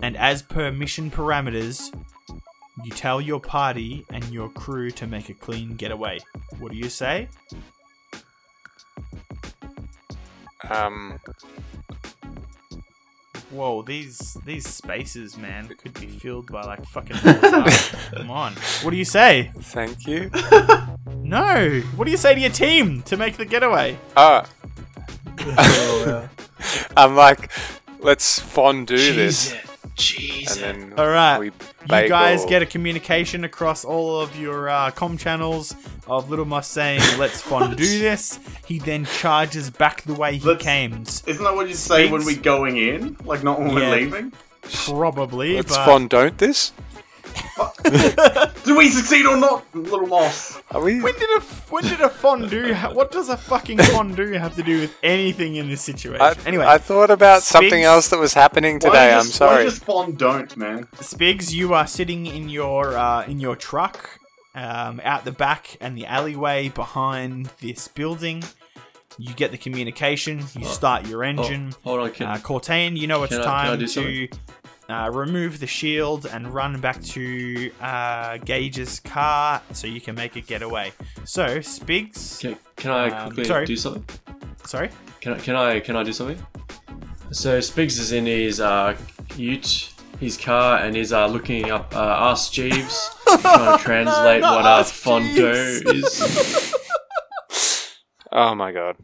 [0.00, 1.92] and as per mission parameters,
[2.84, 6.18] you tell your party and your crew to make a clean getaway.
[6.58, 7.28] What do you say?
[10.68, 11.18] Um,
[13.50, 17.16] Whoa, these these spaces, man, could be filled by like fucking.
[18.16, 18.52] Come on.
[18.82, 19.52] What do you say?
[19.60, 20.30] thank you.
[21.26, 21.80] No.
[21.96, 23.98] What do you say to your team to make the getaway?
[24.16, 24.44] Oh,
[25.40, 26.28] oh,
[26.96, 27.50] I'm like,
[27.98, 29.52] let's fondue this.
[29.96, 30.62] Cheese it.
[30.62, 31.38] Cheese And then All right.
[31.38, 31.52] we You
[31.88, 32.08] bagel.
[32.10, 35.74] guys get a communication across all of your uh, com channels
[36.06, 40.62] of Little Moss saying, "Let's fondue this." He then charges back the way he Let's-
[40.62, 41.02] came.
[41.02, 43.16] Isn't that what you say when we're going in?
[43.24, 43.74] Like, not when Yeah.
[43.90, 44.32] we're leaving?
[44.84, 46.72] Probably, Let's but fondue this?
[48.64, 50.60] Do we succeed or not, little moss?
[50.72, 51.00] Are we?
[51.00, 52.72] when did a when did a fondue?
[52.74, 56.20] Ha- what does a fucking fondue have to do with anything in this situation?
[56.20, 59.10] I, anyway, I thought about something else that was happening today.
[59.10, 59.56] just, I'm sorry.
[59.64, 60.84] Why just fond don't, man?
[60.96, 64.18] Spigs, you are sitting in your uh, in your truck
[64.54, 68.42] um, out the back and the alleyway behind this building.
[69.18, 70.44] You get the communication.
[70.58, 71.74] You start your Oh, engine.
[71.84, 73.92] hold on, can, Uh, Cortain, you know it's Can I- can I time do to
[73.92, 74.28] something?
[74.88, 80.36] Uh, remove the shield and run back to uh, Gage's car so you can make
[80.36, 80.92] a getaway.
[81.24, 83.66] So, Spigs, can, can I Um, quickly sorry.
[83.66, 84.04] do something?
[84.64, 86.38] sorry, Can I, can I can I do something?
[87.32, 88.96] So Spigs is in his uh,
[89.36, 93.10] ute, his car, and he's uh, looking up uh, Ask Jeeves,
[93.40, 96.20] trying to translate not what uh, Ask fondue Jeeves.
[96.20, 96.74] is.
[98.32, 98.96] oh my god.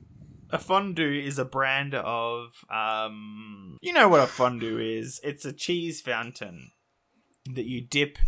[0.52, 5.20] A fondue is a brand of um, you know what a fondue is?
[5.24, 6.70] It's a cheese fountain
[7.46, 8.18] that you dip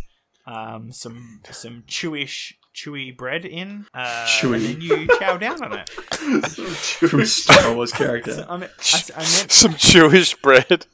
[0.45, 4.55] um, some some chewish chewy bread in, uh, Chewy.
[4.55, 5.89] and then you chow down on it.
[5.89, 8.45] From Star Wars character.
[8.49, 10.85] I, mean, I, I meant Some Jewish bread.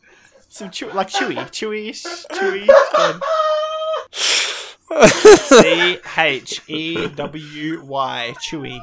[0.47, 1.89] some chew, like chewy, chewy,
[2.32, 2.67] chewy
[4.88, 5.09] bread.
[5.11, 8.79] C H E W Y, chewy.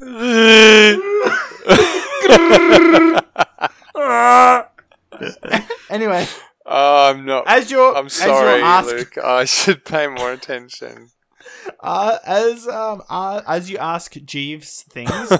[5.89, 6.25] Anyway,
[6.65, 7.43] Oh, I'm not.
[7.47, 9.17] as you're I'm as sorry, asked, Luke.
[9.23, 11.09] I should pay more attention.
[11.81, 15.11] uh, as um uh, as you ask Jeeves things,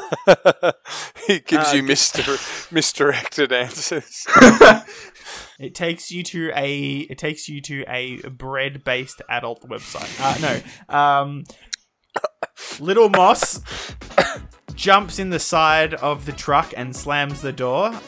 [1.28, 4.26] he gives Uh, you misdir- misdirected answers.
[5.60, 10.12] It takes you to a it takes you to a bread based adult website.
[10.20, 11.44] Uh, no, um,
[12.80, 13.60] Little Moss
[14.76, 18.00] jumps in the side of the truck and slams the door.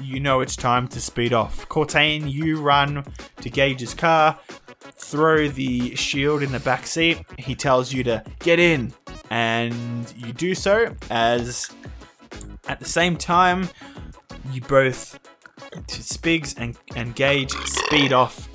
[0.00, 1.68] You know it's time to speed off.
[1.68, 3.04] Cortain, you run
[3.40, 4.38] to Gage's car,
[4.80, 7.20] throw the shield in the back seat.
[7.38, 8.92] He tells you to get in,
[9.30, 10.94] and you do so.
[11.10, 11.70] As
[12.68, 13.68] at the same time,
[14.52, 15.18] you both
[15.86, 18.48] Spigs and, and Gage speed off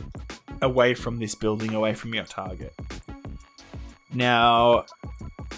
[0.62, 2.74] away from this building, away from your target.
[4.14, 4.86] Now,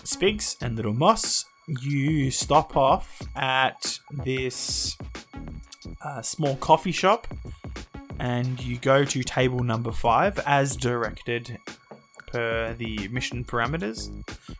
[0.03, 4.97] Spigs and Little Moss, you stop off at this
[6.03, 7.27] uh, small coffee shop
[8.19, 11.57] and you go to table number five as directed
[12.27, 14.11] per the mission parameters.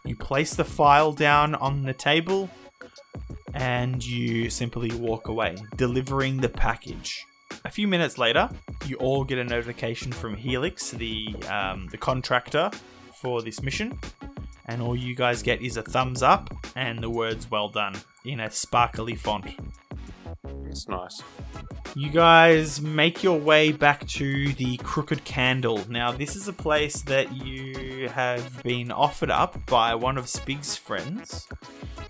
[0.04, 2.50] You place the file down on the table
[3.54, 7.26] and you simply walk away, delivering the package.
[7.64, 8.50] A few minutes later,
[8.86, 12.70] you all get a notification from Helix, the um, the contractor
[13.14, 13.98] for this mission,
[14.68, 18.40] and all you guys get is a thumbs up and the words "Well done" in
[18.40, 19.46] a sparkly font.
[20.68, 21.22] It's nice.
[21.96, 25.90] You guys make your way back to the Crooked Candle.
[25.90, 30.76] Now, this is a place that you have been offered up by one of Spig's
[30.76, 31.48] friends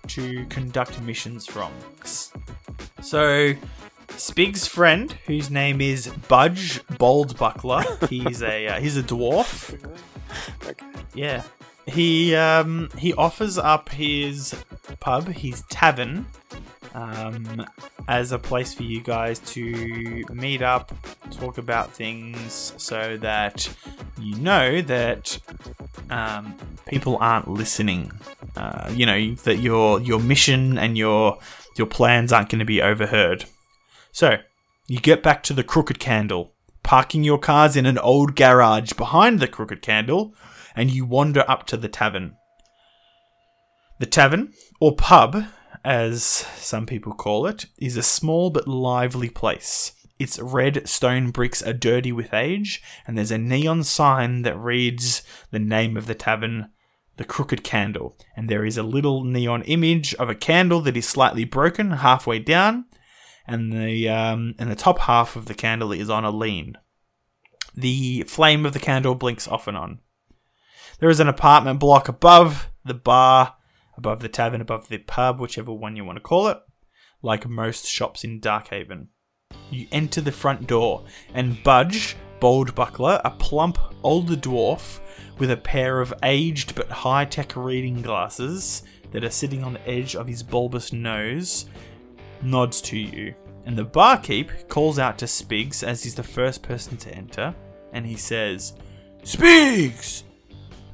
[0.08, 1.72] to conduct missions from.
[3.02, 3.54] So,
[4.10, 9.78] Spig's friend, whose name is Budge Boldbuckler, he's a uh, he's a dwarf.
[10.66, 10.86] Okay.
[11.14, 11.44] Yeah.
[11.88, 14.56] He um he offers up his
[15.00, 16.26] pub, his tavern,
[16.96, 17.66] um,
[18.08, 20.94] as a place for you guys to meet up,
[21.32, 23.70] talk about things, so that
[24.20, 25.38] you know that
[26.10, 26.56] um,
[26.86, 28.12] people aren't listening.
[28.56, 31.38] Uh, you know that your your mission and your
[31.78, 33.46] your plans aren't going to be overheard.
[34.12, 34.38] So
[34.88, 39.40] you get back to the Crooked Candle, parking your cars in an old garage behind
[39.40, 40.34] the Crooked Candle,
[40.76, 42.36] and you wander up to the tavern.
[44.00, 45.46] The tavern, or pub,
[45.84, 49.94] as some people call it, is a small but lively place.
[50.18, 55.24] Its red stone bricks are dirty with age, and there's a neon sign that reads
[55.52, 56.70] the name of the tavern,
[57.18, 58.18] the Crooked Candle.
[58.36, 62.40] And there is a little neon image of a candle that is slightly broken halfway
[62.40, 62.86] down,
[63.48, 66.78] and the um, and the top half of the candle is on a lean.
[67.76, 70.00] The flame of the candle blinks off and on.
[71.00, 73.56] There is an apartment block above the bar,
[73.98, 76.58] above the tavern, above the pub, whichever one you want to call it,
[77.22, 79.08] like most shops in Darkhaven.
[79.70, 85.00] You enter the front door, and Budge, Bold Buckler, a plump older dwarf
[85.38, 89.90] with a pair of aged but high tech reading glasses that are sitting on the
[89.90, 91.66] edge of his bulbous nose,
[92.42, 93.34] nods to you.
[93.66, 97.54] And the barkeep calls out to Spigs as he's the first person to enter,
[97.92, 98.74] and he says,
[99.24, 100.24] Spigs!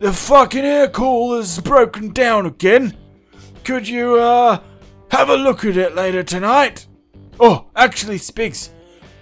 [0.01, 2.97] The fucking air cooler's broken down again.
[3.63, 4.59] Could you, uh,
[5.11, 6.87] have a look at it later tonight?
[7.39, 8.69] Oh, actually, Spigs,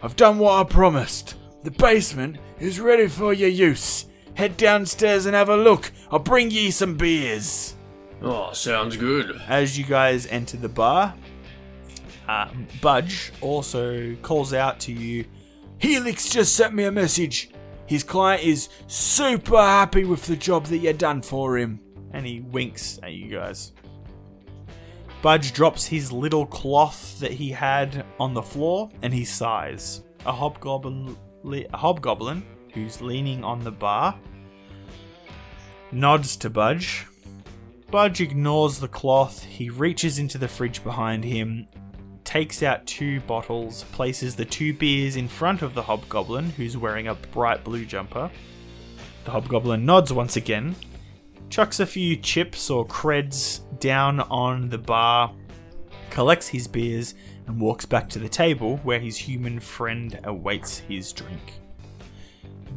[0.01, 1.35] I've done what I promised.
[1.65, 4.05] The basement is ready for your use.
[4.35, 5.91] Head downstairs and have a look.
[6.11, 7.75] I'll bring ye some beers.
[8.21, 9.41] Oh, sounds good.
[9.49, 11.13] as you guys enter the bar,
[12.29, 15.25] um, Budge also calls out to you.
[15.77, 17.49] Helix just sent me a message.
[17.89, 21.81] His client is super happy with the job that you done for him.
[22.11, 23.71] and he winks at you guys.
[25.23, 30.03] Budge drops his little cloth that he had on the floor and he sighs.
[30.27, 34.15] A hobgoblin, a hobgoblin who's leaning on the bar
[35.91, 37.07] nods to Budge.
[37.89, 39.43] Budge ignores the cloth.
[39.43, 41.67] He reaches into the fridge behind him,
[42.29, 47.07] takes out two bottles, places the two beers in front of the hobgoblin who's wearing
[47.07, 48.29] a bright blue jumper.
[49.25, 50.75] The hobgoblin nods once again,
[51.49, 55.33] chucks a few chips or creds down on the bar,
[56.11, 57.15] collects his beers,
[57.47, 61.53] and walks back to the table where his human friend awaits his drink.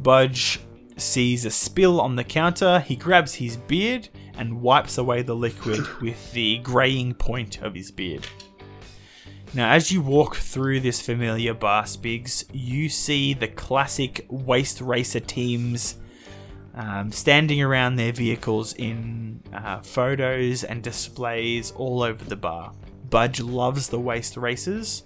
[0.01, 0.61] Budge
[0.97, 2.79] sees a spill on the counter.
[2.79, 7.91] He grabs his beard and wipes away the liquid with the graying point of his
[7.91, 8.25] beard.
[9.55, 15.19] Now, as you walk through this familiar bar, Spigs, you see the classic Waste Racer
[15.19, 15.97] teams
[16.73, 22.73] um, standing around their vehicles in uh, photos and displays all over the bar.
[23.11, 25.03] Budge loves the Waste Racers,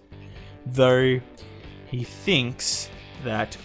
[0.66, 1.20] though
[1.88, 2.90] he thinks
[3.26, 3.58] that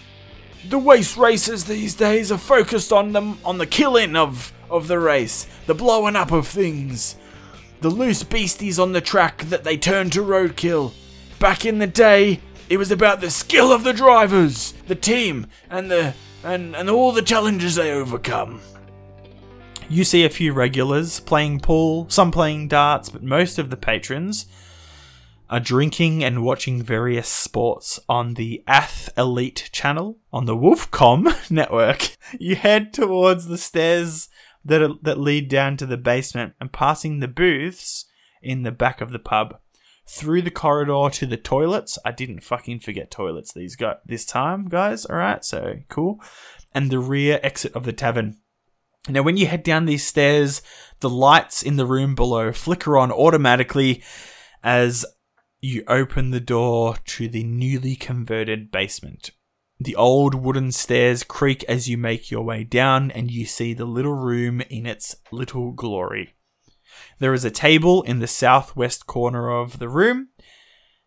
[0.69, 4.99] The waste racers these days are focused on them on the killing of of the
[4.99, 7.17] race, the blowing up of things,
[7.83, 10.93] the loose beasties on the track that they turn to roadkill.
[11.41, 15.91] Back in the day, it was about the skill of the drivers, the team, and
[15.91, 16.15] the
[16.45, 18.61] and and all the challenges they overcome.
[19.89, 24.47] You see a few regulars playing pool, some playing darts, but most of the patrons
[25.51, 32.17] are drinking and watching various sports on the Ath Elite channel on the Wolfcom network.
[32.39, 34.29] You head towards the stairs
[34.65, 38.07] that are, that lead down to the basement and passing the booths
[38.43, 39.59] in the back of the pub.
[40.09, 41.99] Through the corridor to the toilets.
[42.05, 45.05] I didn't fucking forget toilets these go this time, guys.
[45.05, 46.21] All right, so cool.
[46.75, 48.39] And the rear exit of the tavern.
[49.09, 50.61] Now, when you head down these stairs,
[51.01, 54.03] the lights in the room below flicker on automatically
[54.63, 55.05] as
[55.61, 59.31] you open the door to the newly converted basement.
[59.85, 63.85] The old wooden stairs creak as you make your way down, and you see the
[63.85, 66.37] little room in its little glory.
[67.19, 70.29] There is a table in the southwest corner of the room.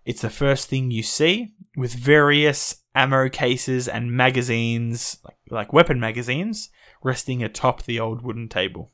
[0.03, 5.97] It's the first thing you see, with various ammo cases and magazines, like, like weapon
[5.97, 6.69] magazines,
[7.01, 8.91] resting atop the old wooden table.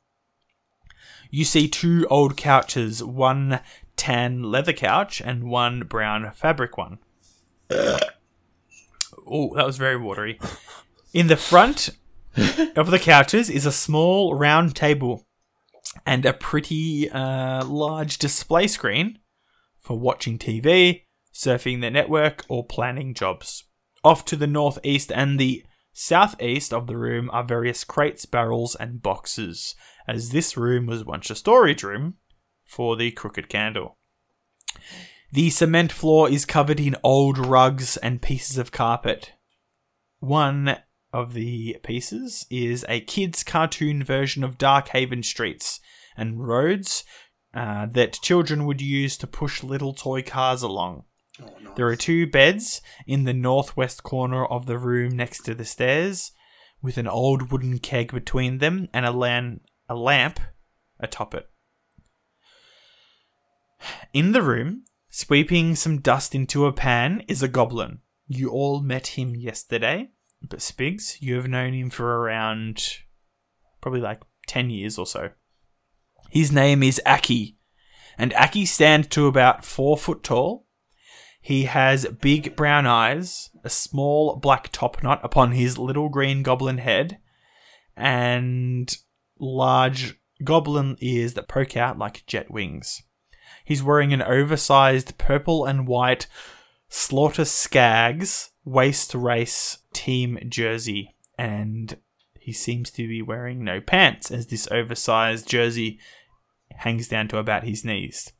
[1.31, 3.61] You see two old couches, one
[3.95, 6.99] tan leather couch and one brown fabric one.
[9.31, 10.37] Oh, that was very watery.
[11.13, 11.89] In the front
[12.75, 15.25] of the couches is a small round table
[16.05, 19.19] and a pretty uh, large display screen
[19.79, 21.03] for watching TV,
[21.33, 23.63] surfing the network, or planning jobs.
[24.03, 25.63] Off to the northeast and the
[25.93, 29.75] southeast of the room are various crates, barrels, and boxes,
[30.07, 32.15] as this room was once a storage room
[32.65, 33.97] for the Crooked Candle.
[35.33, 39.31] The cement floor is covered in old rugs and pieces of carpet.
[40.19, 40.77] One
[41.13, 45.79] of the pieces is a kid's cartoon version of Darkhaven streets
[46.17, 47.05] and roads
[47.53, 51.03] uh, that children would use to push little toy cars along.
[51.75, 56.33] There are two beds in the northwest corner of the room next to the stairs,
[56.81, 60.41] with an old wooden keg between them and a, lan- a lamp
[60.99, 61.49] atop it.
[64.13, 67.99] In the room, sweeping some dust into a pan, is a goblin.
[68.27, 70.09] You all met him yesterday,
[70.41, 72.81] but Spigs, you have known him for around
[73.81, 75.31] probably like 10 years or so.
[76.29, 77.57] His name is Aki,
[78.17, 80.65] and Aki stands to about four foot tall.
[81.41, 86.77] He has big brown eyes, a small black top knot upon his little green goblin
[86.77, 87.17] head,
[87.97, 88.95] and
[89.39, 93.03] large goblin ears that poke out like jet wings.
[93.63, 96.27] He's wearing an oversized purple and white
[96.89, 101.97] Slaughter Skags waste race team jersey, and
[102.39, 105.99] he seems to be wearing no pants as this oversized jersey
[106.77, 108.31] hangs down to about his knees.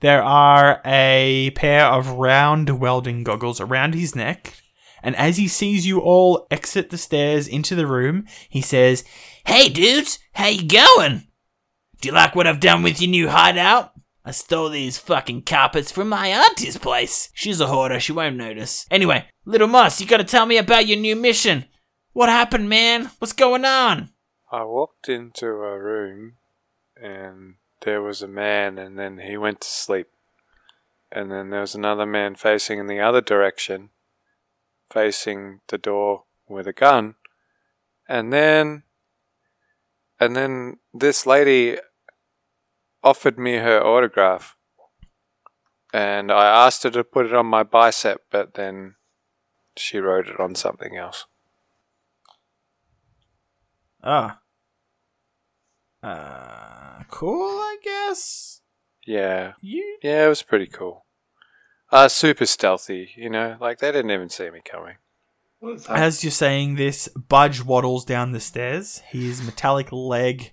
[0.00, 4.54] There are a pair of round welding goggles around his neck,
[5.02, 9.04] and as he sees you all exit the stairs into the room, he says,
[9.46, 11.28] Hey dudes, how you going?
[12.00, 13.92] Do you like what I've done with your new hideout?
[14.24, 17.30] I stole these fucking carpets from my auntie's place.
[17.32, 18.86] She's a hoarder, she won't notice.
[18.90, 21.64] Anyway, little Moss, you gotta tell me about your new mission.
[22.12, 23.10] What happened, man?
[23.18, 24.10] What's going on?
[24.52, 26.34] I walked into a room
[27.00, 30.08] and there was a man, and then he went to sleep.
[31.10, 33.90] And then there was another man facing in the other direction,
[34.92, 37.14] facing the door with a gun.
[38.08, 38.84] And then.
[40.18, 41.78] And then this lady
[43.02, 44.56] offered me her autograph.
[45.92, 48.94] And I asked her to put it on my bicep, but then
[49.76, 51.26] she wrote it on something else.
[54.02, 54.40] Ah.
[56.02, 58.60] Uh, cool, I guess.
[59.06, 59.54] Yeah.
[59.60, 61.04] You Yeah, it was pretty cool.
[61.92, 64.96] Uh, super stealthy, you know, like they didn't even see me coming.
[65.58, 65.98] What is that?
[65.98, 70.52] As you're saying this, Budge waddles down the stairs, his metallic leg,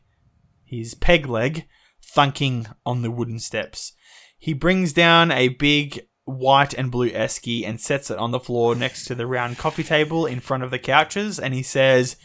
[0.66, 1.68] his peg leg,
[2.16, 3.94] thunking on the wooden steps.
[4.38, 8.76] He brings down a big white and blue esky and sets it on the floor
[8.76, 12.18] next to the round coffee table in front of the couches, and he says,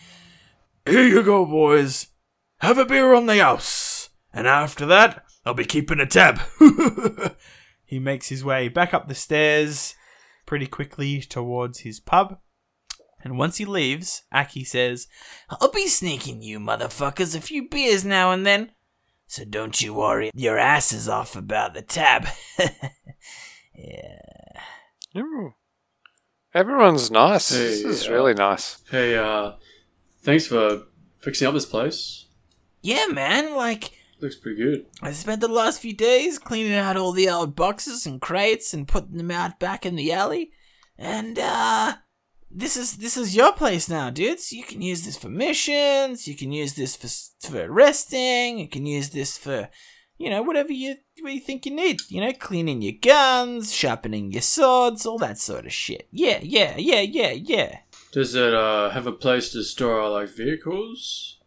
[0.86, 2.08] Here you go, boys.
[2.58, 4.10] Have a beer on the house.
[4.32, 6.40] And after that, I'll be keeping a tab.
[7.92, 9.94] He makes his way back up the stairs
[10.46, 12.38] pretty quickly towards his pub.
[13.22, 15.08] And once he leaves, Aki says,
[15.50, 18.70] I'll be sneaking you motherfuckers a few beers now and then.
[19.32, 22.26] So don't you worry your asses off about the tab.
[23.74, 24.18] yeah.
[25.16, 25.54] Ooh.
[26.52, 27.48] Everyone's nice.
[27.48, 28.82] Hey, this is uh, really nice.
[28.90, 29.52] Hey, uh,
[30.20, 30.82] thanks for
[31.20, 32.26] fixing up this place.
[32.82, 34.84] Yeah, man, like Looks pretty good.
[35.00, 38.86] I spent the last few days cleaning out all the old boxes and crates and
[38.86, 40.52] putting them out back in the alley.
[40.98, 41.94] And uh
[42.54, 44.52] this is this is your place now, dudes.
[44.52, 46.28] You can use this for missions.
[46.28, 47.08] You can use this for
[47.48, 48.58] for resting.
[48.58, 49.68] You can use this for,
[50.18, 52.00] you know, whatever you what you think you need.
[52.08, 56.08] You know, cleaning your guns, sharpening your swords, all that sort of shit.
[56.10, 57.78] Yeah, yeah, yeah, yeah, yeah.
[58.12, 61.38] Does it uh, have a place to store like vehicles?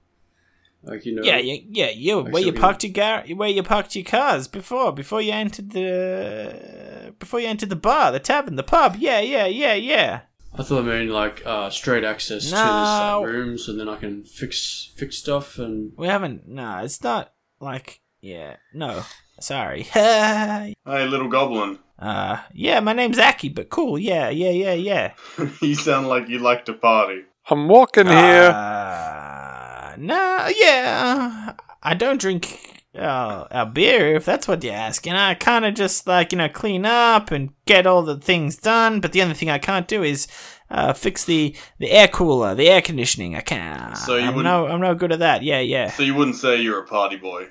[0.82, 1.24] Like you know.
[1.24, 4.06] "Yeah, yeah, yeah, yeah." Like Where you so parked your gar- where you parked your
[4.06, 8.96] cars before, before you entered the, before you entered the bar, the tavern, the pub.
[8.98, 10.22] Yeah, yeah, yeah, yeah.
[10.58, 13.22] I thought I mean like uh, straight access to this No.
[13.22, 15.92] like, room, so then I can fix fix stuff and.
[15.98, 16.48] We haven't.
[16.48, 18.02] No, it's not like.
[18.22, 19.04] Yeah, no.
[19.40, 19.84] Sorry.
[19.94, 20.76] Hey,
[21.08, 21.80] little goblin.
[22.00, 23.98] Uh, yeah, my name's Aki, but cool.
[24.00, 25.14] Yeah, yeah, yeah, yeah.
[25.62, 27.22] you sound like you like to party.
[27.50, 28.50] I'm walking here.
[28.50, 31.48] Uh, no, yeah.
[31.50, 35.14] uh, I don't drink uh, a beer if that's what you're asking.
[35.14, 39.00] I kind of just like you know clean up and get all the things done.
[39.02, 40.28] But the only thing I can't do is
[40.70, 43.36] uh, fix the the air cooler, the air conditioning.
[43.36, 43.98] I can't.
[43.98, 45.44] So you I'm wouldn't- no, I'm no good at that.
[45.44, 45.90] Yeah, yeah.
[45.90, 47.50] So you wouldn't say you're a party boy.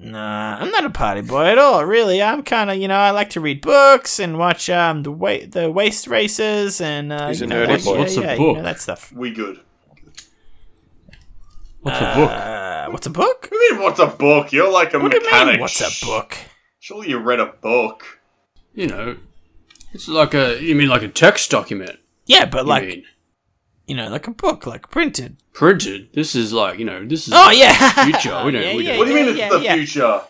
[0.00, 1.84] Nah, I'm not a party boy at all.
[1.84, 5.10] Really, I'm kind of you know I like to read books and watch um the
[5.10, 7.94] wa- the waste races and uh, He's you know, nerdy boy.
[7.94, 9.12] yeah, What's a yeah, you know, that stuff.
[9.12, 9.60] We good.
[11.88, 12.30] What's a book?
[12.30, 13.40] Uh, what's a book?
[13.42, 14.52] What do you mean, what's a book?
[14.52, 15.52] You're like a What do you mechanic.
[15.54, 15.60] mean?
[15.60, 16.36] What's a book?
[16.80, 18.04] Surely you read a book.
[18.74, 19.16] You know,
[19.92, 20.62] it's like a.
[20.62, 21.98] You mean like a text document?
[22.26, 23.04] Yeah, but you like mean.
[23.86, 25.36] you know, like a book, like printed.
[25.52, 26.12] printed.
[26.12, 27.04] This is like you know.
[27.06, 28.42] This is Oh yeah, future.
[28.44, 28.62] We don't.
[28.62, 28.98] Yeah, we yeah, don't.
[28.98, 29.74] What do you mean yeah, it's the yeah.
[29.74, 30.20] future?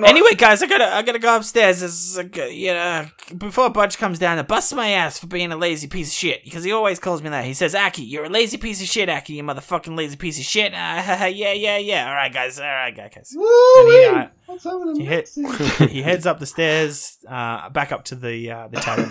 [0.00, 2.18] Not- Anyway, guys, I gotta I gotta go upstairs.
[2.18, 3.06] Uh, you know,
[3.38, 6.42] before Budge comes down and busts my ass for being a lazy piece of shit
[6.44, 7.44] because he always calls me that.
[7.44, 10.44] He says, "Aki, you're a lazy piece of shit, Aki, you motherfucking lazy piece of
[10.44, 10.76] shit." Uh,
[11.32, 12.08] yeah, yeah, yeah.
[12.08, 12.58] All right, guys.
[12.58, 13.30] All right, guys.
[13.30, 15.28] He, uh, Let's have an He, head,
[15.90, 19.08] he heads up the stairs, uh, back up to the uh, the tavern.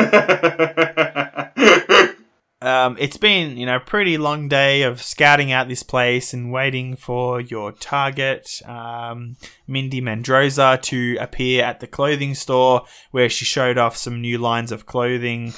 [2.64, 6.49] Um, it's been, you know, a pretty long day of scouting out this place and
[6.49, 9.36] waiting for your target, um,
[9.68, 14.72] Mindy Mendroza, to appear at the clothing store where she showed off some new lines
[14.72, 15.51] of clothing,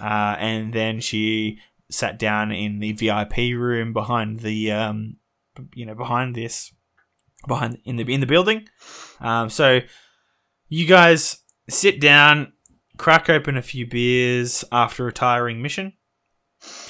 [0.00, 1.58] uh, and then she
[1.90, 5.16] sat down in the VIP room behind the, um,
[5.74, 6.72] you know, behind this,
[7.48, 8.68] behind in the in the building.
[9.20, 9.80] Um, so
[10.68, 11.38] you guys
[11.68, 12.52] sit down,
[12.98, 15.94] crack open a few beers after a tiring mission.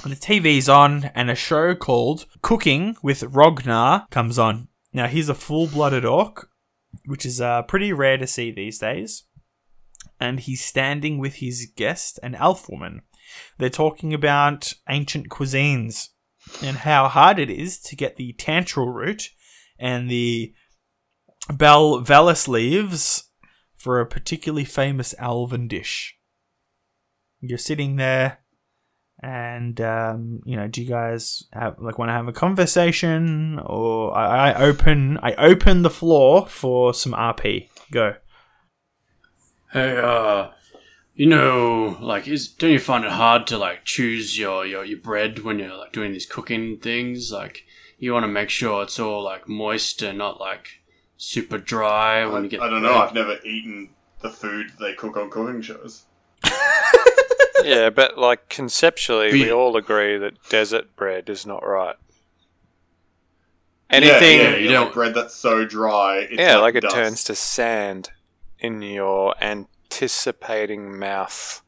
[0.02, 4.68] The TV's on, and a show called Cooking with Rognar comes on.
[4.92, 6.50] Now, he's a full blooded orc,
[7.06, 9.24] which is uh, pretty rare to see these days.
[10.18, 13.02] And he's standing with his guest, an elf woman.
[13.58, 16.08] They're talking about ancient cuisines
[16.62, 19.30] and how hard it is to get the tantral root
[19.78, 20.52] and the
[21.52, 23.30] bell velis leaves
[23.76, 26.16] for a particularly famous elven dish.
[27.40, 28.41] You're sitting there
[29.22, 34.16] and um, you know, do you guys have like want to have a conversation, or
[34.16, 37.68] I, I open I open the floor for some RP.
[37.92, 38.16] Go.
[39.72, 40.48] Hey, uh,
[41.14, 44.98] you know, like, is don't you find it hard to like choose your your, your
[44.98, 47.30] bread when you're like doing these cooking things?
[47.30, 47.64] Like,
[47.98, 50.80] you want to make sure it's all like moist and not like
[51.16, 52.60] super dry I, when you get.
[52.60, 52.88] I don't know.
[52.88, 53.02] bread.
[53.02, 56.06] I've never eaten the food they cook on cooking shows.
[57.66, 61.96] yeah, but like conceptually, But we all agree that desert bread is not right.
[63.90, 66.18] Anything, yeah, yeah, you you don't- like bread that's so dry.
[66.30, 66.94] It's yeah, like, it dust.
[66.94, 68.10] turns to sand
[68.58, 71.60] in your anticipating mouth.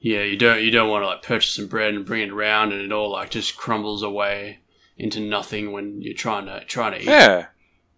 [0.00, 2.72] Yeah, you don't you don't want to like purchase some bread and bring it around
[2.72, 4.58] and it all like just crumbles away
[4.98, 7.06] into nothing when you're trying to trying to eat.
[7.06, 7.46] Yeah,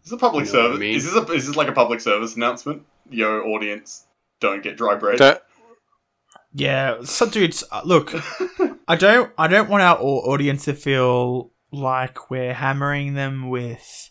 [0.04, 0.80] Is this a public You know what I service?
[0.80, 0.96] mean?
[0.96, 2.84] Is this a, is this like a public service announcement?
[3.10, 4.06] Yo, audience,
[4.38, 5.18] don't get dry bread.
[5.18, 5.40] Don't-
[6.58, 8.14] Yeah, so dudes, uh, look,
[8.88, 14.10] I don't I don't want our audience to feel like we're hammering them with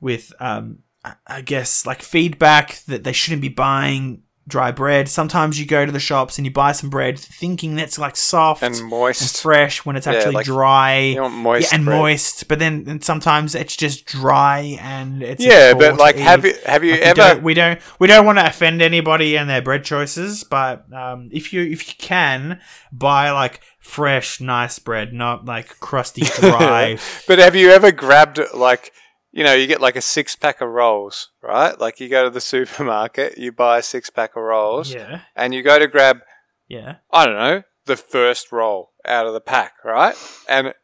[0.00, 5.08] with um I- I guess like feedback that they shouldn't be buying dry bread.
[5.08, 8.62] Sometimes you go to the shops and you buy some bread thinking that's like soft
[8.62, 11.16] And moist, and fresh when it's Yeah, actually like, dry.
[11.30, 11.98] Moist yeah, and bread.
[11.98, 16.54] moist, but then and sometimes it's just dry and it's Yeah, but like, have you
[16.64, 17.12] have you Like, ever?
[17.12, 20.92] we don't, we don't we don't want to offend anybody and their bread choices, but
[20.92, 22.60] um, if you if you can
[22.92, 26.98] buy like fresh, nice bread, not like crusty, dry.
[27.26, 28.92] but have you ever grabbed like
[29.36, 31.78] you know you get like a six pack of rolls, right?
[31.78, 35.54] Like you go to the supermarket, you buy a six pack of rolls, yeah, and
[35.54, 36.20] you go to grab
[36.68, 36.96] yeah.
[37.12, 40.16] I don't know the first roll out of the pack, right?
[40.48, 40.74] And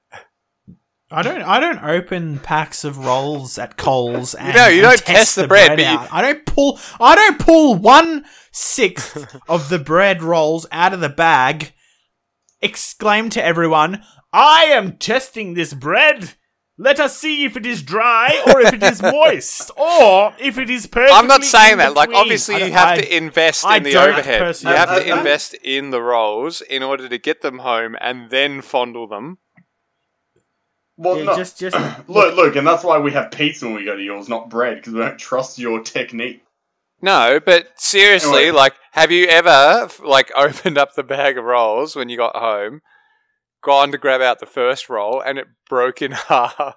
[1.11, 1.43] I don't.
[1.43, 4.35] I don't open packs of rolls at Coles.
[4.39, 6.79] And, know, you don't test the bread, but you- I don't pull.
[7.01, 11.73] I don't pull one sixth of the bread rolls out of the bag.
[12.63, 16.35] Exclaim to everyone, "I am testing this bread.
[16.83, 20.69] Let us see if it is dry or if it is moist or if it
[20.69, 21.95] is perfect." I'm not saying that.
[21.95, 24.41] Like, obviously, you have to invest I in the don't overhead.
[24.41, 27.59] You personally- have to I- I- invest in the rolls in order to get them
[27.61, 29.39] home and then fondle them.
[30.97, 31.37] Well, Yeah, no.
[31.37, 31.77] just, just
[32.09, 34.77] look, look, and that's why we have pizza when we go to yours, not bread,
[34.77, 36.43] because we don't trust your technique.
[37.01, 38.57] No, but seriously, Anyway.
[38.57, 42.81] like, have you ever like opened up the bag of rolls when you got home,
[43.63, 46.77] gone to grab out the first roll, and it broke in half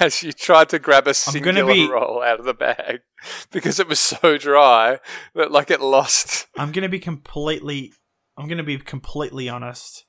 [0.00, 3.00] as you tried to grab a singular be- roll out of the bag
[3.50, 4.98] because it was so dry
[5.34, 6.46] that like it lost.
[6.56, 7.92] I'm going to be completely
[8.36, 10.04] I'm going to be completely honest.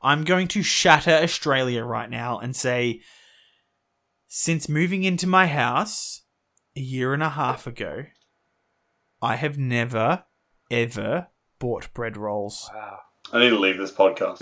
[0.00, 3.00] I'm going to shatter Australia right now and say
[4.28, 6.22] since moving into my house
[6.76, 8.04] a year and a half ago,
[9.22, 10.24] I have never
[10.70, 12.70] ever bought bread rolls.
[12.72, 12.98] Wow.
[13.34, 14.38] I need to leave this podcast.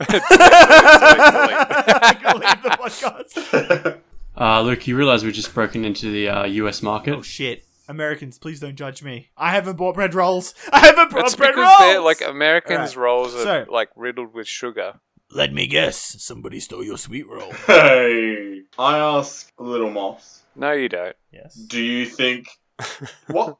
[0.00, 4.00] I can leave the podcast.
[4.36, 7.14] Uh, Luke, you realize we've just broken into the uh, US market?
[7.14, 7.64] Oh shit.
[7.86, 9.28] Americans, please don't judge me.
[9.36, 10.54] I haven't bought bread rolls.
[10.72, 11.78] I haven't bought it's bread because rolls.
[11.92, 12.96] they're like Americans' Alright.
[12.96, 15.00] rolls are So- like riddled with sugar.
[15.30, 16.22] Let me guess.
[16.22, 17.52] Somebody stole your sweet roll.
[17.66, 21.16] hey, I ask Little Moss, No, you don't.
[21.32, 21.54] yes.
[21.54, 22.48] do you think
[23.26, 23.58] what?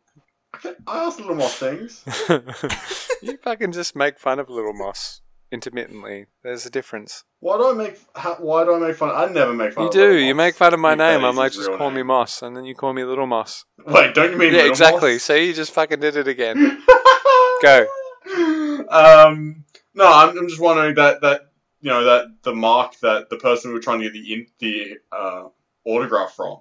[0.87, 2.05] I ask Little Moss things.
[3.23, 5.21] you fucking just make fun of Little Moss
[5.53, 6.27] intermittently.
[6.43, 7.25] There's a difference.
[7.41, 7.99] Why do I make?
[8.15, 9.11] How, why do I make fun?
[9.15, 9.85] I never make fun.
[9.85, 10.01] You of do.
[10.01, 10.45] Little You Moss.
[10.45, 11.25] make fun of my that name.
[11.25, 12.07] I'm like, his just real call me name.
[12.09, 13.65] Moss, and then you call me Little Moss.
[13.87, 15.13] Wait, don't you mean Yeah, Little exactly.
[15.15, 15.23] Moss?
[15.23, 16.57] See, you just fucking did it again.
[17.63, 17.87] Go.
[18.89, 21.51] Um, no, I'm, I'm just wondering that that
[21.81, 24.47] you know that the mark that the person we were trying to get the in,
[24.59, 25.49] the uh,
[25.85, 26.59] autograph from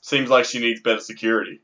[0.00, 1.60] seems like she needs better security.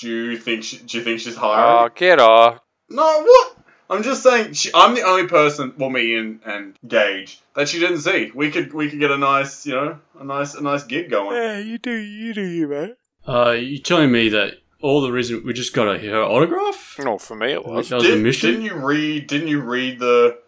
[0.00, 1.92] Do you think she, do you think she's Oh, hiring?
[1.94, 2.60] get off.
[2.88, 3.56] No, what?
[3.88, 7.78] I'm just saying she, I'm the only person, well, me and, and Gage, that she
[7.80, 8.30] didn't see.
[8.34, 11.36] We could we could get a nice, you know, a nice a nice gig going.
[11.36, 12.96] Yeah, you do, you do, you man.
[13.26, 16.96] Uh, you telling me that all the reason we just got a, her autograph?
[17.00, 17.88] No, for me it was.
[17.88, 18.50] That was the Didn't, mission?
[18.50, 19.26] didn't you read?
[19.26, 20.38] Didn't you read the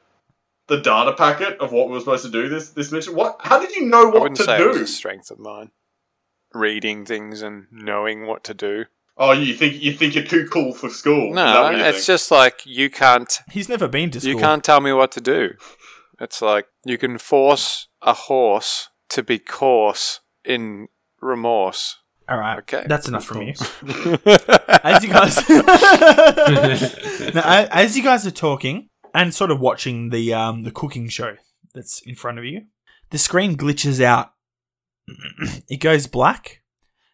[0.68, 3.14] the data packet of what we were supposed to do this this mission?
[3.16, 3.36] What?
[3.40, 4.66] How did you know I what wouldn't to say do?
[4.66, 5.72] it was a strength of mine.
[6.55, 8.84] Reading things and knowing what to do.
[9.17, 11.33] Oh, you think you think you're too cool for school?
[11.35, 12.07] No, it's think?
[12.07, 14.33] just like you can't He's never been to school.
[14.33, 15.51] you can't tell me what to do.
[16.21, 20.89] It's like you can force a horse to be coarse in
[21.21, 21.99] remorse.
[22.29, 22.59] All right.
[22.61, 22.85] Okay.
[22.87, 23.53] That's enough Of from you.
[24.85, 25.49] As you guys,
[27.35, 31.37] now, as you guys are talking and sort of watching the um, the cooking show
[31.75, 32.63] that's in front of you,
[33.11, 34.33] the screen glitches out.
[35.69, 36.62] it goes black,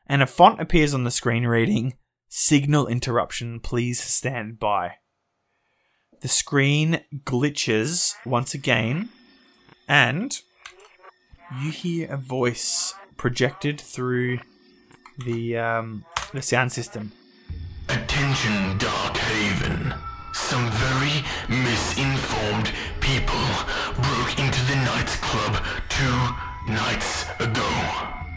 [0.09, 1.95] and a font appears on the screen reading
[2.29, 3.61] "Signal interruption.
[3.61, 4.97] Please stand by."
[6.21, 9.11] The screen glitches once again,
[9.87, 10.41] and
[11.63, 14.39] you hear a voice projected through
[15.25, 17.13] the um, the sound system.
[17.89, 19.95] Attention, Dark Haven.
[20.35, 23.49] Some very misinformed people
[23.95, 28.28] broke into the Knights Club two nights ago.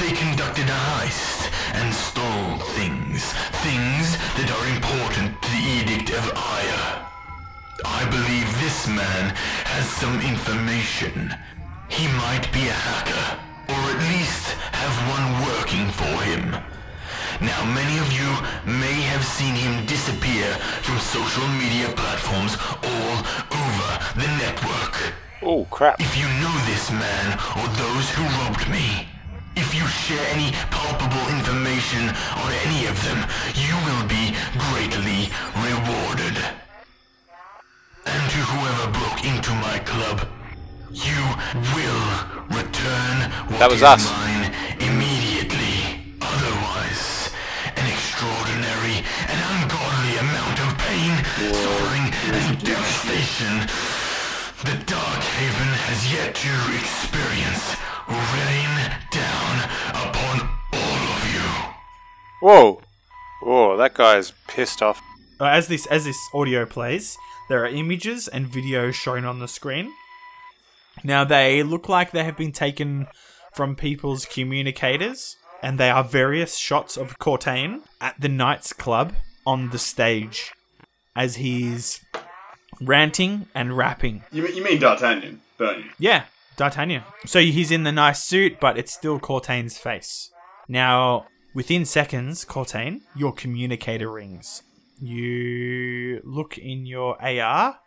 [0.00, 3.22] They conducted a heist and stole things.
[3.66, 7.08] Things that are important to the Edict of Ire.
[7.84, 9.34] I believe this man
[9.66, 11.34] has some information.
[11.88, 13.26] He might be a hacker,
[13.68, 16.56] or at least have one working for him.
[17.40, 18.30] Now, many of you
[18.66, 20.46] may have seen him disappear
[20.86, 22.54] from social media platforms
[22.86, 23.16] all
[23.50, 25.14] over the network.
[25.42, 26.00] oh crap.
[26.00, 27.26] If you know this man
[27.58, 29.08] or those who robbed me,
[29.56, 33.18] if you share any palpable information on any of them,
[33.54, 34.34] you will be
[34.70, 36.36] greatly rewarded.
[38.06, 40.26] And to whoever broke into my club,
[40.90, 41.22] you
[41.74, 42.04] will
[42.50, 43.16] return
[43.48, 44.04] what That was is us.
[44.10, 46.16] mine immediately.
[46.20, 47.30] Otherwise,
[47.76, 51.12] an extraordinary misery, an ungodly amount of pain,
[51.54, 53.66] suffering, and devastation
[54.64, 57.74] the Dark Haven has yet to experience
[58.08, 58.72] rain
[59.10, 59.54] down
[59.90, 61.48] upon all of you.
[62.40, 62.82] Whoa.
[63.42, 65.02] Whoa, that guy's pissed off.
[65.40, 67.16] Uh, as this as this audio plays,
[67.48, 69.92] there are images and videos shown on the screen.
[71.02, 73.08] Now they look like they have been taken
[73.54, 79.70] from people's communicators, and they are various shots of Cortain at the Knights Club on
[79.70, 80.52] the stage
[81.16, 82.00] as he's
[82.84, 84.24] ranting and rapping.
[84.32, 85.90] You, mean- you mean D'Artagnan, don't you?
[85.98, 86.24] Yeah,
[86.56, 87.02] D'Artagnan.
[87.26, 90.30] So he's in the nice suit, but it's still Cortain's face.
[90.68, 94.62] Now, within seconds, Cortain, your communicator rings.
[95.00, 97.78] You look in your AR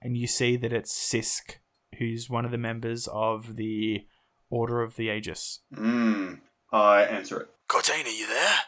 [0.00, 1.56] and you see that it's Sisk,
[1.98, 4.06] who's one of the members of the
[4.48, 5.60] Order of the Aegis.
[5.74, 6.34] Hmm.
[6.72, 7.48] I answer it.
[7.68, 8.58] Cortain, are you there?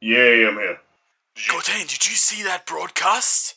[0.00, 0.78] Yeah, I'm here.
[1.48, 3.54] Cortain, did you see that broadcast?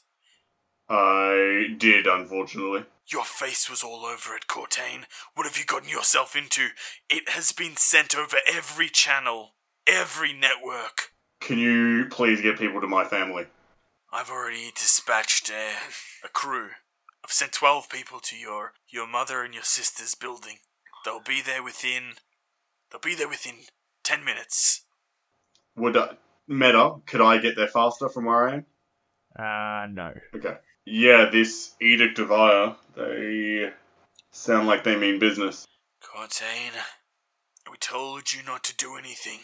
[0.90, 2.86] I did, unfortunately.
[3.08, 5.06] Your face was all over it, Cortain.
[5.36, 6.70] What have you gotten yourself into?
[7.10, 9.56] It has been sent over every channel,
[9.88, 11.12] every network.
[11.40, 13.46] Can you please get people to my family?
[14.12, 16.70] I've already dispatched a, a crew.
[17.24, 20.60] I've sent 12 people to your your mother and your sister's building.
[21.04, 22.14] They'll be there within
[22.92, 23.56] they'll be there within
[24.04, 24.86] 10 minutes.
[25.76, 26.18] Would I,
[26.48, 28.66] Meta, could I get there faster from where I am?
[29.38, 30.14] Uh, no.
[30.36, 30.56] Okay.
[30.86, 33.72] Yeah, this Edict of Ire, they
[34.32, 35.66] sound like they mean business.
[36.04, 36.74] Cortain,
[37.72, 39.40] we told you not to do anything.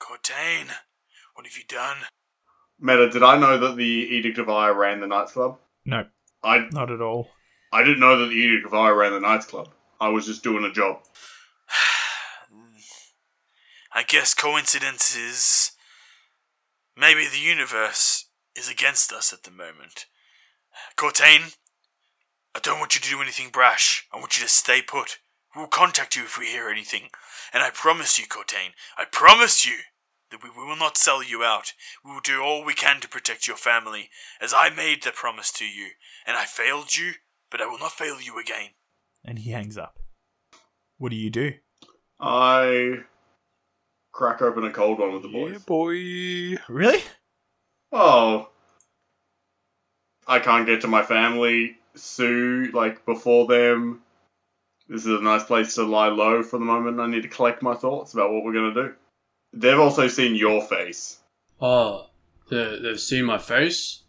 [0.00, 0.68] Cortain,
[1.34, 1.98] what have you done?
[2.80, 5.58] Meta, did I know that the Edict of Ire ran the Knights Club?
[5.84, 6.06] No,
[6.42, 7.28] I not at all.
[7.70, 9.68] I didn't know that the Edict of Ire ran the Knights Club.
[10.00, 11.00] I was just doing a job.
[13.92, 15.72] I guess coincidences.
[16.96, 20.06] Maybe the universe is against us at the moment.
[20.96, 21.56] Cortain,
[22.54, 24.06] I don't want you to do anything brash.
[24.12, 25.18] I want you to stay put.
[25.54, 27.08] We'll contact you if we hear anything.
[27.52, 29.76] And I promise you, Cortain, I promise you
[30.30, 31.72] that we will not sell you out.
[32.04, 34.10] We will do all we can to protect your family,
[34.40, 35.90] as I made the promise to you.
[36.26, 37.12] And I failed you,
[37.50, 38.70] but I will not fail you again.
[39.24, 39.98] And he hangs up.
[40.98, 41.52] What do you do?
[42.20, 43.00] I
[44.12, 45.52] crack open a cold one with the boys.
[45.52, 46.62] Yeah, boy.
[46.68, 47.02] Really?
[47.92, 48.48] Oh.
[50.26, 51.76] I can't get to my family.
[51.94, 54.02] Sue, like, before them.
[54.88, 57.00] This is a nice place to lie low for the moment.
[57.00, 58.94] I need to collect my thoughts about what we're going to do.
[59.52, 61.18] They've also seen your face.
[61.60, 62.06] Oh,
[62.50, 64.02] they, they've seen my face.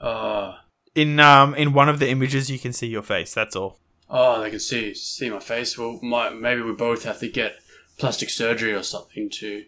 [0.00, 0.54] Uh,
[0.94, 3.78] In um in one of the images you can see your face, that's all.
[4.08, 5.76] oh, they can see see my face.
[5.78, 7.56] Well, my, maybe we both have to get
[7.98, 9.64] plastic surgery or something to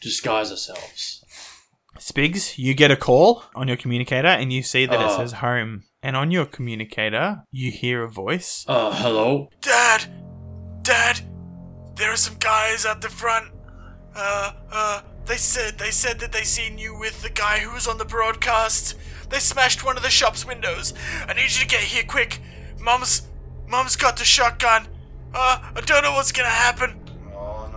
[0.00, 1.24] disguise ourselves.
[2.00, 5.16] Spigs, you get a call on your communicator and you see that it Oh.
[5.18, 5.84] says home.
[6.02, 8.64] And on your communicator, you hear a voice.
[8.66, 9.50] Uh, hello.
[9.60, 10.06] Dad!
[10.82, 11.20] Dad!
[11.96, 13.52] There are some guys at the front.
[14.16, 17.86] Uh, uh, they said, they said that they seen you with the guy who was
[17.86, 18.94] on the broadcast.
[19.28, 20.94] They smashed one of the shop's windows.
[21.28, 22.40] I need you to get here quick.
[22.80, 23.28] Mom's,
[23.68, 24.88] Mom's got the shotgun.
[25.34, 26.99] Uh, I don't know what's gonna happen.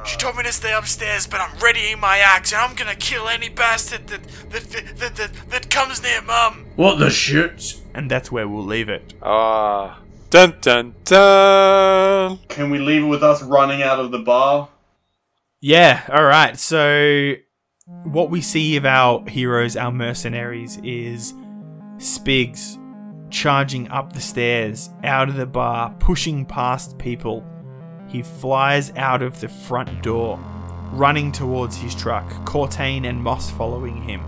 [0.06, 3.30] She told me to stay upstairs, but I'm readying my axe, and I'm gonna kill
[3.30, 6.66] any bastard that that that that, that, that comes near Mum.
[6.76, 7.82] What the shit?
[7.94, 9.14] And that's where we'll leave it.
[9.22, 10.00] Ah.
[10.30, 12.40] Dun dun dun.
[12.50, 14.68] Can we leave it with us running out of the bar?
[15.62, 16.58] Yeah, alright.
[16.60, 17.36] So,
[18.04, 21.34] what we see of our heroes, our mercenaries, is
[21.98, 22.80] Spigs
[23.30, 27.46] charging up the stairs, out of the bar, pushing past people.
[28.14, 30.40] He flies out of the front door,
[30.92, 34.22] running towards his truck, Cortain and Moss following him.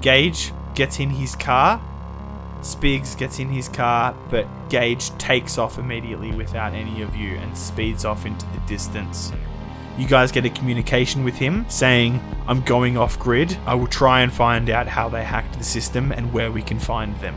[0.00, 1.80] Gage gets in his car.
[2.60, 7.56] Spigs gets in his car, but Gage takes off immediately without any of you and
[7.56, 9.32] speeds off into the distance.
[9.96, 13.56] You guys get a communication with him saying, I'm going off grid.
[13.66, 16.80] I will try and find out how they hacked the system and where we can
[16.80, 17.36] find them.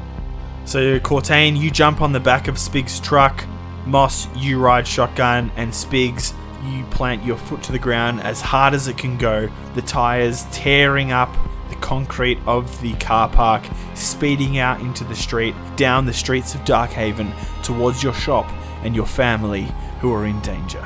[0.65, 3.45] So, Cortain, you jump on the back of Spig's truck.
[3.85, 5.51] Moss, you ride shotgun.
[5.55, 9.49] And Spigs, you plant your foot to the ground as hard as it can go,
[9.75, 11.35] the tires tearing up
[11.69, 13.63] the concrete of the car park,
[13.95, 18.51] speeding out into the street, down the streets of Darkhaven, towards your shop
[18.83, 19.67] and your family
[19.99, 20.85] who are in danger.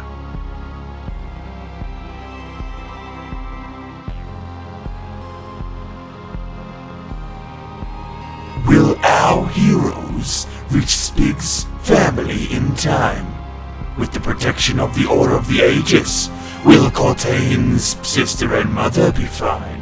[8.68, 13.28] Will our heroes reach Spig's family in time?
[13.96, 16.30] With the protection of the Order of the Aegis,
[16.66, 19.82] will Cortain's sister and mother be fine?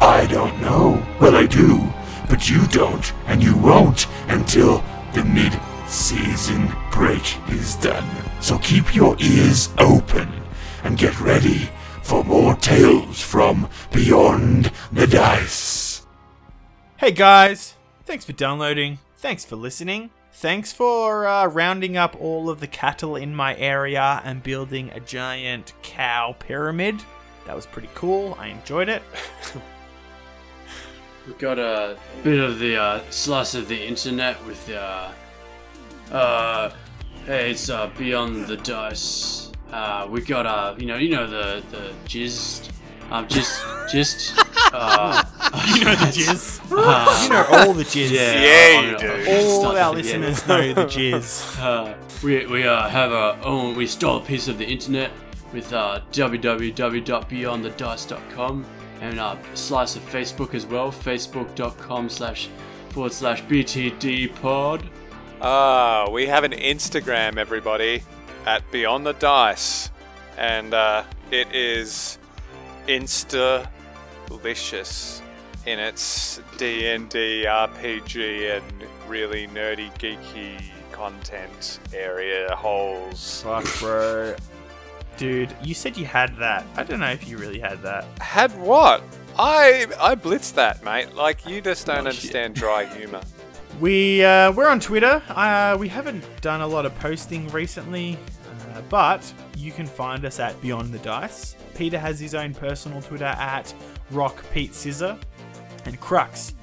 [0.00, 1.04] I don't know.
[1.20, 1.92] Well, I do,
[2.28, 5.52] but you don't, and you won't until the mid
[5.88, 8.08] season break is done.
[8.40, 10.28] So keep your ears open
[10.84, 11.68] and get ready
[12.02, 16.06] for more tales from Beyond the Dice.
[16.98, 17.74] Hey guys,
[18.04, 19.00] thanks for downloading.
[19.16, 20.10] Thanks for listening.
[20.38, 25.00] Thanks for uh, rounding up all of the cattle in my area and building a
[25.00, 27.02] giant cow pyramid.
[27.46, 28.36] That was pretty cool.
[28.38, 29.02] I enjoyed it.
[31.26, 35.10] We got a bit of the uh, slice of the internet with uh,
[36.12, 36.70] uh,
[37.24, 39.50] hey, it's uh, Beyond the Dice.
[39.72, 42.70] Uh, we got uh, you know, you know the the jizz,
[43.10, 43.60] um, just
[43.90, 44.34] just
[44.72, 45.24] uh,
[45.76, 46.60] You know the jizz.
[46.72, 48.10] uh, You know all the jizz.
[48.12, 49.10] yeah, Yeah, you do.
[49.30, 51.58] All stuff, our listeners know the jizz.
[51.60, 53.76] Uh, we we uh, have our own.
[53.76, 55.10] We stole a piece of the internet
[55.52, 58.64] with uh, www.beyondthedice.com
[59.00, 60.90] and uh, a slice of Facebook as well.
[60.90, 62.48] Facebook.com slash
[62.90, 64.82] forward slash BTD pod.
[65.42, 68.02] Ah, we have an Instagram, everybody,
[68.46, 69.90] at Beyond the Dice,
[70.38, 72.18] and uh, it is
[72.88, 75.20] Insta-licious
[75.66, 78.64] in its D and D RPG and
[79.08, 80.62] really nerdy, geeky
[80.92, 83.42] content area holes.
[83.42, 84.34] Fuck, bro.
[85.16, 86.64] Dude, you said you had that.
[86.76, 88.04] I don't know if you really had that.
[88.20, 89.02] Had what?
[89.38, 91.14] I I blitzed that, mate.
[91.14, 92.34] Like you just don't Oh, shit.
[92.34, 93.20] understand dry humor.
[93.78, 95.22] We uh, we're on Twitter.
[95.28, 98.16] Uh, we haven't done a lot of posting recently,
[98.74, 101.56] uh, but you can find us at Beyond the Dice.
[101.76, 103.74] Peter has his own personal Twitter at
[104.12, 105.18] Rock Pete Scissor,
[105.86, 106.54] and Crux,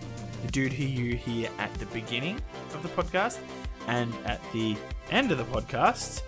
[0.43, 2.39] the dude who you hear at the beginning
[2.74, 3.39] of the podcast
[3.88, 4.76] and at the
[5.11, 6.21] end of the podcast,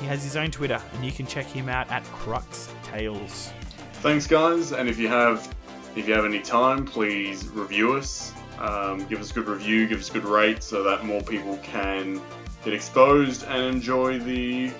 [0.00, 3.50] he has his own Twitter, and you can check him out at Crux Tales.
[3.94, 4.72] Thanks, guys.
[4.72, 5.54] And if you have,
[5.96, 8.32] if you have any time, please review us.
[8.58, 9.86] Um, give us a good review.
[9.86, 12.20] Give us a good rate, so that more people can
[12.64, 14.70] get exposed and enjoy the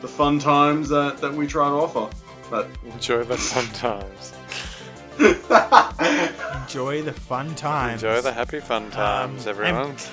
[0.00, 2.14] the fun times that, that we try to offer.
[2.50, 4.32] But Enjoy the fun times.
[5.18, 8.02] Enjoy the fun times.
[8.02, 9.94] Enjoy the happy fun times, Um, everyone.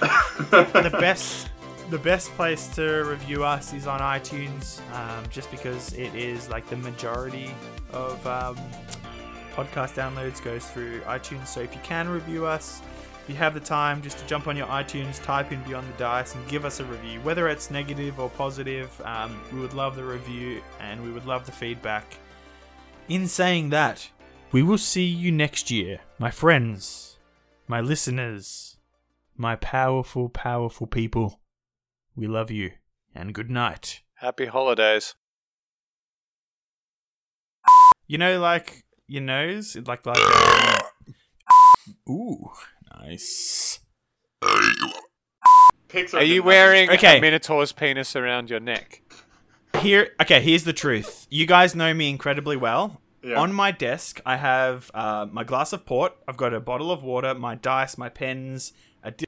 [0.51, 1.49] the best
[1.89, 6.67] the best place to review us is on iTunes, um, just because it is like
[6.67, 7.51] the majority
[7.91, 8.55] of um,
[9.53, 11.47] podcast downloads goes through iTunes.
[11.47, 12.81] So if you can review us,
[13.23, 15.97] if you have the time, just to jump on your iTunes, type in Beyond the
[15.97, 18.89] Dice, and give us a review, whether it's negative or positive.
[19.05, 22.17] Um, we would love the review and we would love the feedback.
[23.09, 24.09] In saying that,
[24.53, 27.17] we will see you next year, my friends,
[27.67, 28.77] my listeners,
[29.35, 31.39] my powerful, powerful people.
[32.15, 32.71] We love you,
[33.15, 34.01] and good night.
[34.15, 35.15] Happy holidays.
[38.07, 40.17] You know, like your nose, like like.
[40.19, 40.79] um,
[42.09, 42.51] Ooh,
[43.01, 43.79] nice.
[45.89, 47.17] Pixar Are you wearing Okay.
[47.17, 49.01] a minotaur's penis around your neck?
[49.79, 50.41] Here, okay.
[50.41, 51.25] Here's the truth.
[51.29, 53.01] You guys know me incredibly well.
[53.23, 53.39] Yeah.
[53.39, 56.13] On my desk, I have uh, my glass of port.
[56.27, 59.23] I've got a bottle of water, my dice, my pens, a di-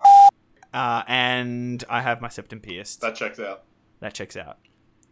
[0.74, 3.00] uh, and I have my septum pierced.
[3.02, 3.64] That checks out.
[4.02, 4.58] that checks out.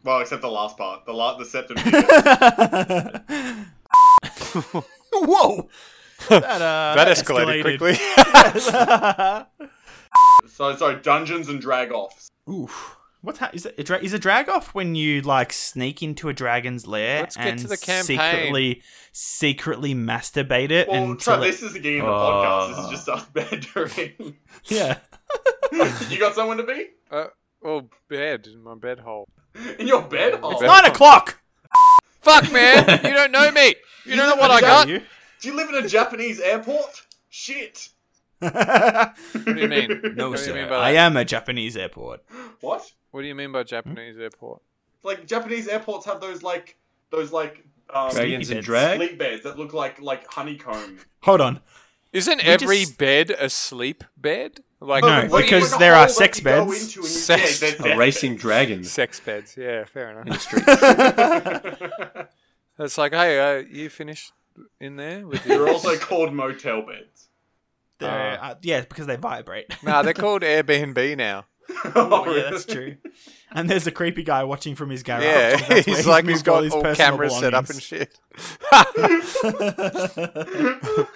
[0.04, 1.06] Well, except the last part.
[1.06, 1.78] The la- the septum.
[5.14, 5.70] Whoa!
[6.30, 7.96] That, uh, That escalated, quickly.
[10.48, 12.30] so sorry, dungeons and drag offs.
[12.50, 12.98] Oof.
[13.24, 13.76] What's ha- is it?
[13.78, 17.38] A dra- is a drag off when you like sneak into a dragon's lair Let's
[17.38, 18.18] get and to the campaign.
[18.20, 18.82] secretly
[19.14, 22.68] secretly masturbate it Well, until Trent, it- this is the beginning of the podcast.
[22.76, 24.36] This is just us bantering.
[24.66, 24.98] yeah.
[26.10, 27.28] you got someone to be uh,
[27.62, 29.28] well, bed, in my bed hole.
[29.80, 30.40] in your bed?
[30.44, 31.40] Oh, It's nine o'clock.
[32.20, 32.86] Fuck, man!
[33.06, 33.76] you don't know me.
[34.06, 34.88] You don't know what I got.
[34.90, 35.02] You?
[35.42, 37.06] Do you live in a Japanese airport?
[37.30, 37.88] Shit.
[38.40, 39.16] What
[39.46, 40.14] do you mean?
[40.16, 40.54] no, what do you sir.
[40.56, 42.22] mean by I am a Japanese airport.
[42.62, 42.90] What?
[43.14, 44.64] What do you mean by Japanese airport?
[45.04, 46.78] Like Japanese airports have those like
[47.12, 48.98] those like um, Dragons and drag.
[48.98, 50.98] sleep beds that look like like honeycomb.
[51.22, 51.60] Hold on.
[52.12, 54.62] Isn't We every just- bed a sleep bed?
[54.80, 56.84] Like No, but like- because like a there hole are that sex you go beds.
[56.86, 58.42] into and you- Sex- yeah, they're A death racing beds.
[58.42, 59.56] dragon sex beds.
[59.58, 60.50] Yeah, fair in enough.
[60.50, 62.28] the.
[62.80, 64.34] It's like, hey, uh, you finished
[64.80, 67.28] in there with your They're also called motel beds.
[68.00, 69.68] They're, uh, yeah, because they vibrate.
[69.84, 71.46] Nah, they're called Airbnb now.
[71.96, 72.98] oh, yeah, that's true.
[73.52, 75.24] And there's a creepy guy watching from his garage.
[75.24, 77.54] Yeah, 'cause that's where he's like he's moved all got his all personal cameras set
[77.54, 78.20] up and shit.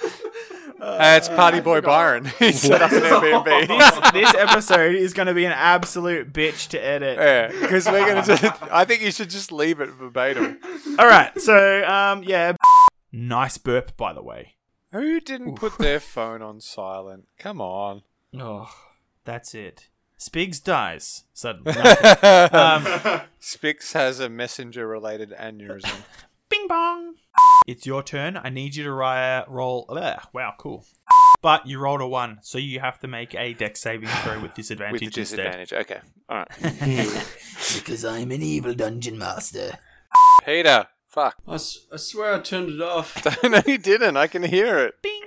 [0.80, 2.26] Uh, it's Party Boy Byron.
[2.38, 3.68] he set up an Airbnb.
[3.68, 7.18] this, this episode is going to be an absolute bitch to edit.
[7.18, 8.56] yeah, because we're gonna.
[8.72, 10.60] I think you should just leave it verbatim.
[11.00, 12.54] All right, so um, yeah,
[13.12, 14.54] nice burp by the way.
[14.92, 17.26] Who didn't put their phone on silent?
[17.40, 18.04] Come on.
[18.40, 18.70] Oh,
[19.26, 19.90] that's it.
[20.20, 21.72] Spigs dies suddenly.
[21.78, 21.84] um,
[23.42, 26.02] Spix has a messenger related aneurysm.
[26.50, 27.16] Bing bong.
[27.68, 28.38] It's your turn.
[28.42, 29.86] I need you to ri- roll.
[29.90, 30.86] Ugh, wow, cool.
[31.42, 34.56] But you rolled a one, so you have to make a dex saving throw with
[34.56, 35.38] disadvantage, with the instead.
[35.54, 35.74] disadvantage.
[35.74, 36.00] Okay.
[36.32, 37.26] Alright.
[37.76, 39.78] Because I'm an evil dungeon master.
[40.46, 40.88] Peter.
[41.08, 41.36] Fuck.
[41.48, 43.24] I, s- I swear I turned it off.
[43.44, 44.18] no, you didn't.
[44.18, 45.02] I can hear it.
[45.02, 45.22] Bing,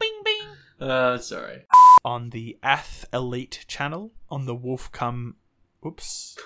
[0.00, 0.88] bing, bing.
[0.88, 1.66] Uh, sorry.
[2.04, 5.34] On the Ath Elite channel on the Wolfcom.
[5.86, 6.36] Oops.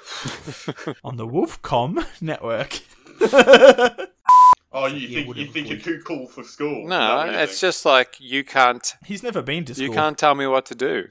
[1.04, 2.80] on the Wolfcom network.
[4.72, 6.82] Oh, you think you think you're too cool for school?
[6.82, 9.86] Is No, what it's just like you can't He's never been to school.
[9.86, 11.08] you can't tell me what to do.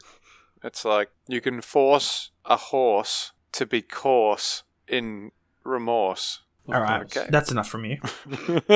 [0.64, 5.32] It's like you can force a horse to be coarse in
[5.64, 6.42] remorse.
[6.68, 7.28] All right, Okay.
[7.30, 8.00] that's enough from you.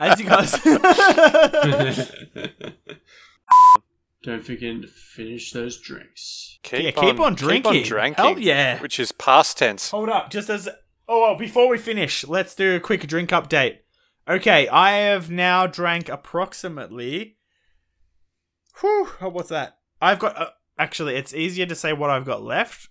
[0.00, 0.52] As you guys,
[4.28, 6.58] Don't forget to finish those drinks.
[6.62, 7.72] Keep, yeah, keep on drinking.
[7.72, 8.22] Keep on drinking.
[8.22, 8.78] Hell yeah.
[8.78, 9.90] Which is past tense.
[9.90, 10.68] Hold up, just as
[11.08, 13.78] oh well, before we finish, let's do a quick drink update.
[14.28, 17.38] Okay, I have now drank approximately.
[18.82, 19.78] Whew, oh, what's that?
[20.02, 22.90] I've got uh, actually, it's easier to say what I've got left.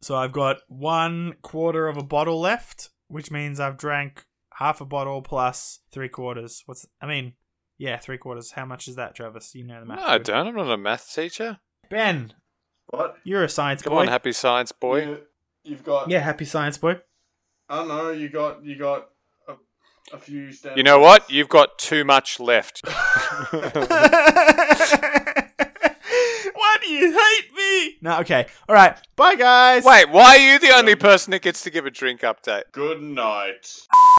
[0.00, 4.84] So I've got one quarter of a bottle left, which means I've drank half a
[4.84, 6.64] bottle plus three quarters.
[6.66, 7.34] What's I mean?
[7.80, 8.50] Yeah, three quarters.
[8.50, 9.54] How much is that, Travis?
[9.54, 9.96] You know the math.
[9.96, 10.10] No, math.
[10.10, 10.26] I good.
[10.26, 10.46] don't.
[10.48, 11.60] I'm not a math teacher.
[11.88, 12.34] Ben,
[12.88, 13.16] what?
[13.24, 14.00] you're a science Come boy.
[14.00, 15.06] on, happy science boy.
[15.06, 15.18] You,
[15.64, 16.10] you've got.
[16.10, 16.98] yeah, happy science boy.
[17.70, 18.10] I don't know.
[18.10, 18.62] You got.
[18.62, 19.08] You got
[19.48, 19.54] a,
[20.12, 20.52] a few.
[20.52, 20.76] Standards.
[20.76, 21.30] You know what?
[21.30, 22.82] You've got too much left.
[26.54, 27.96] Why do you hate me?
[28.02, 28.46] No, okay.
[28.68, 28.94] All right.
[29.16, 29.84] Bye, guys.
[29.84, 32.64] Wait, why are you the only um, person that gets to give a drink update?
[32.72, 33.80] Good night.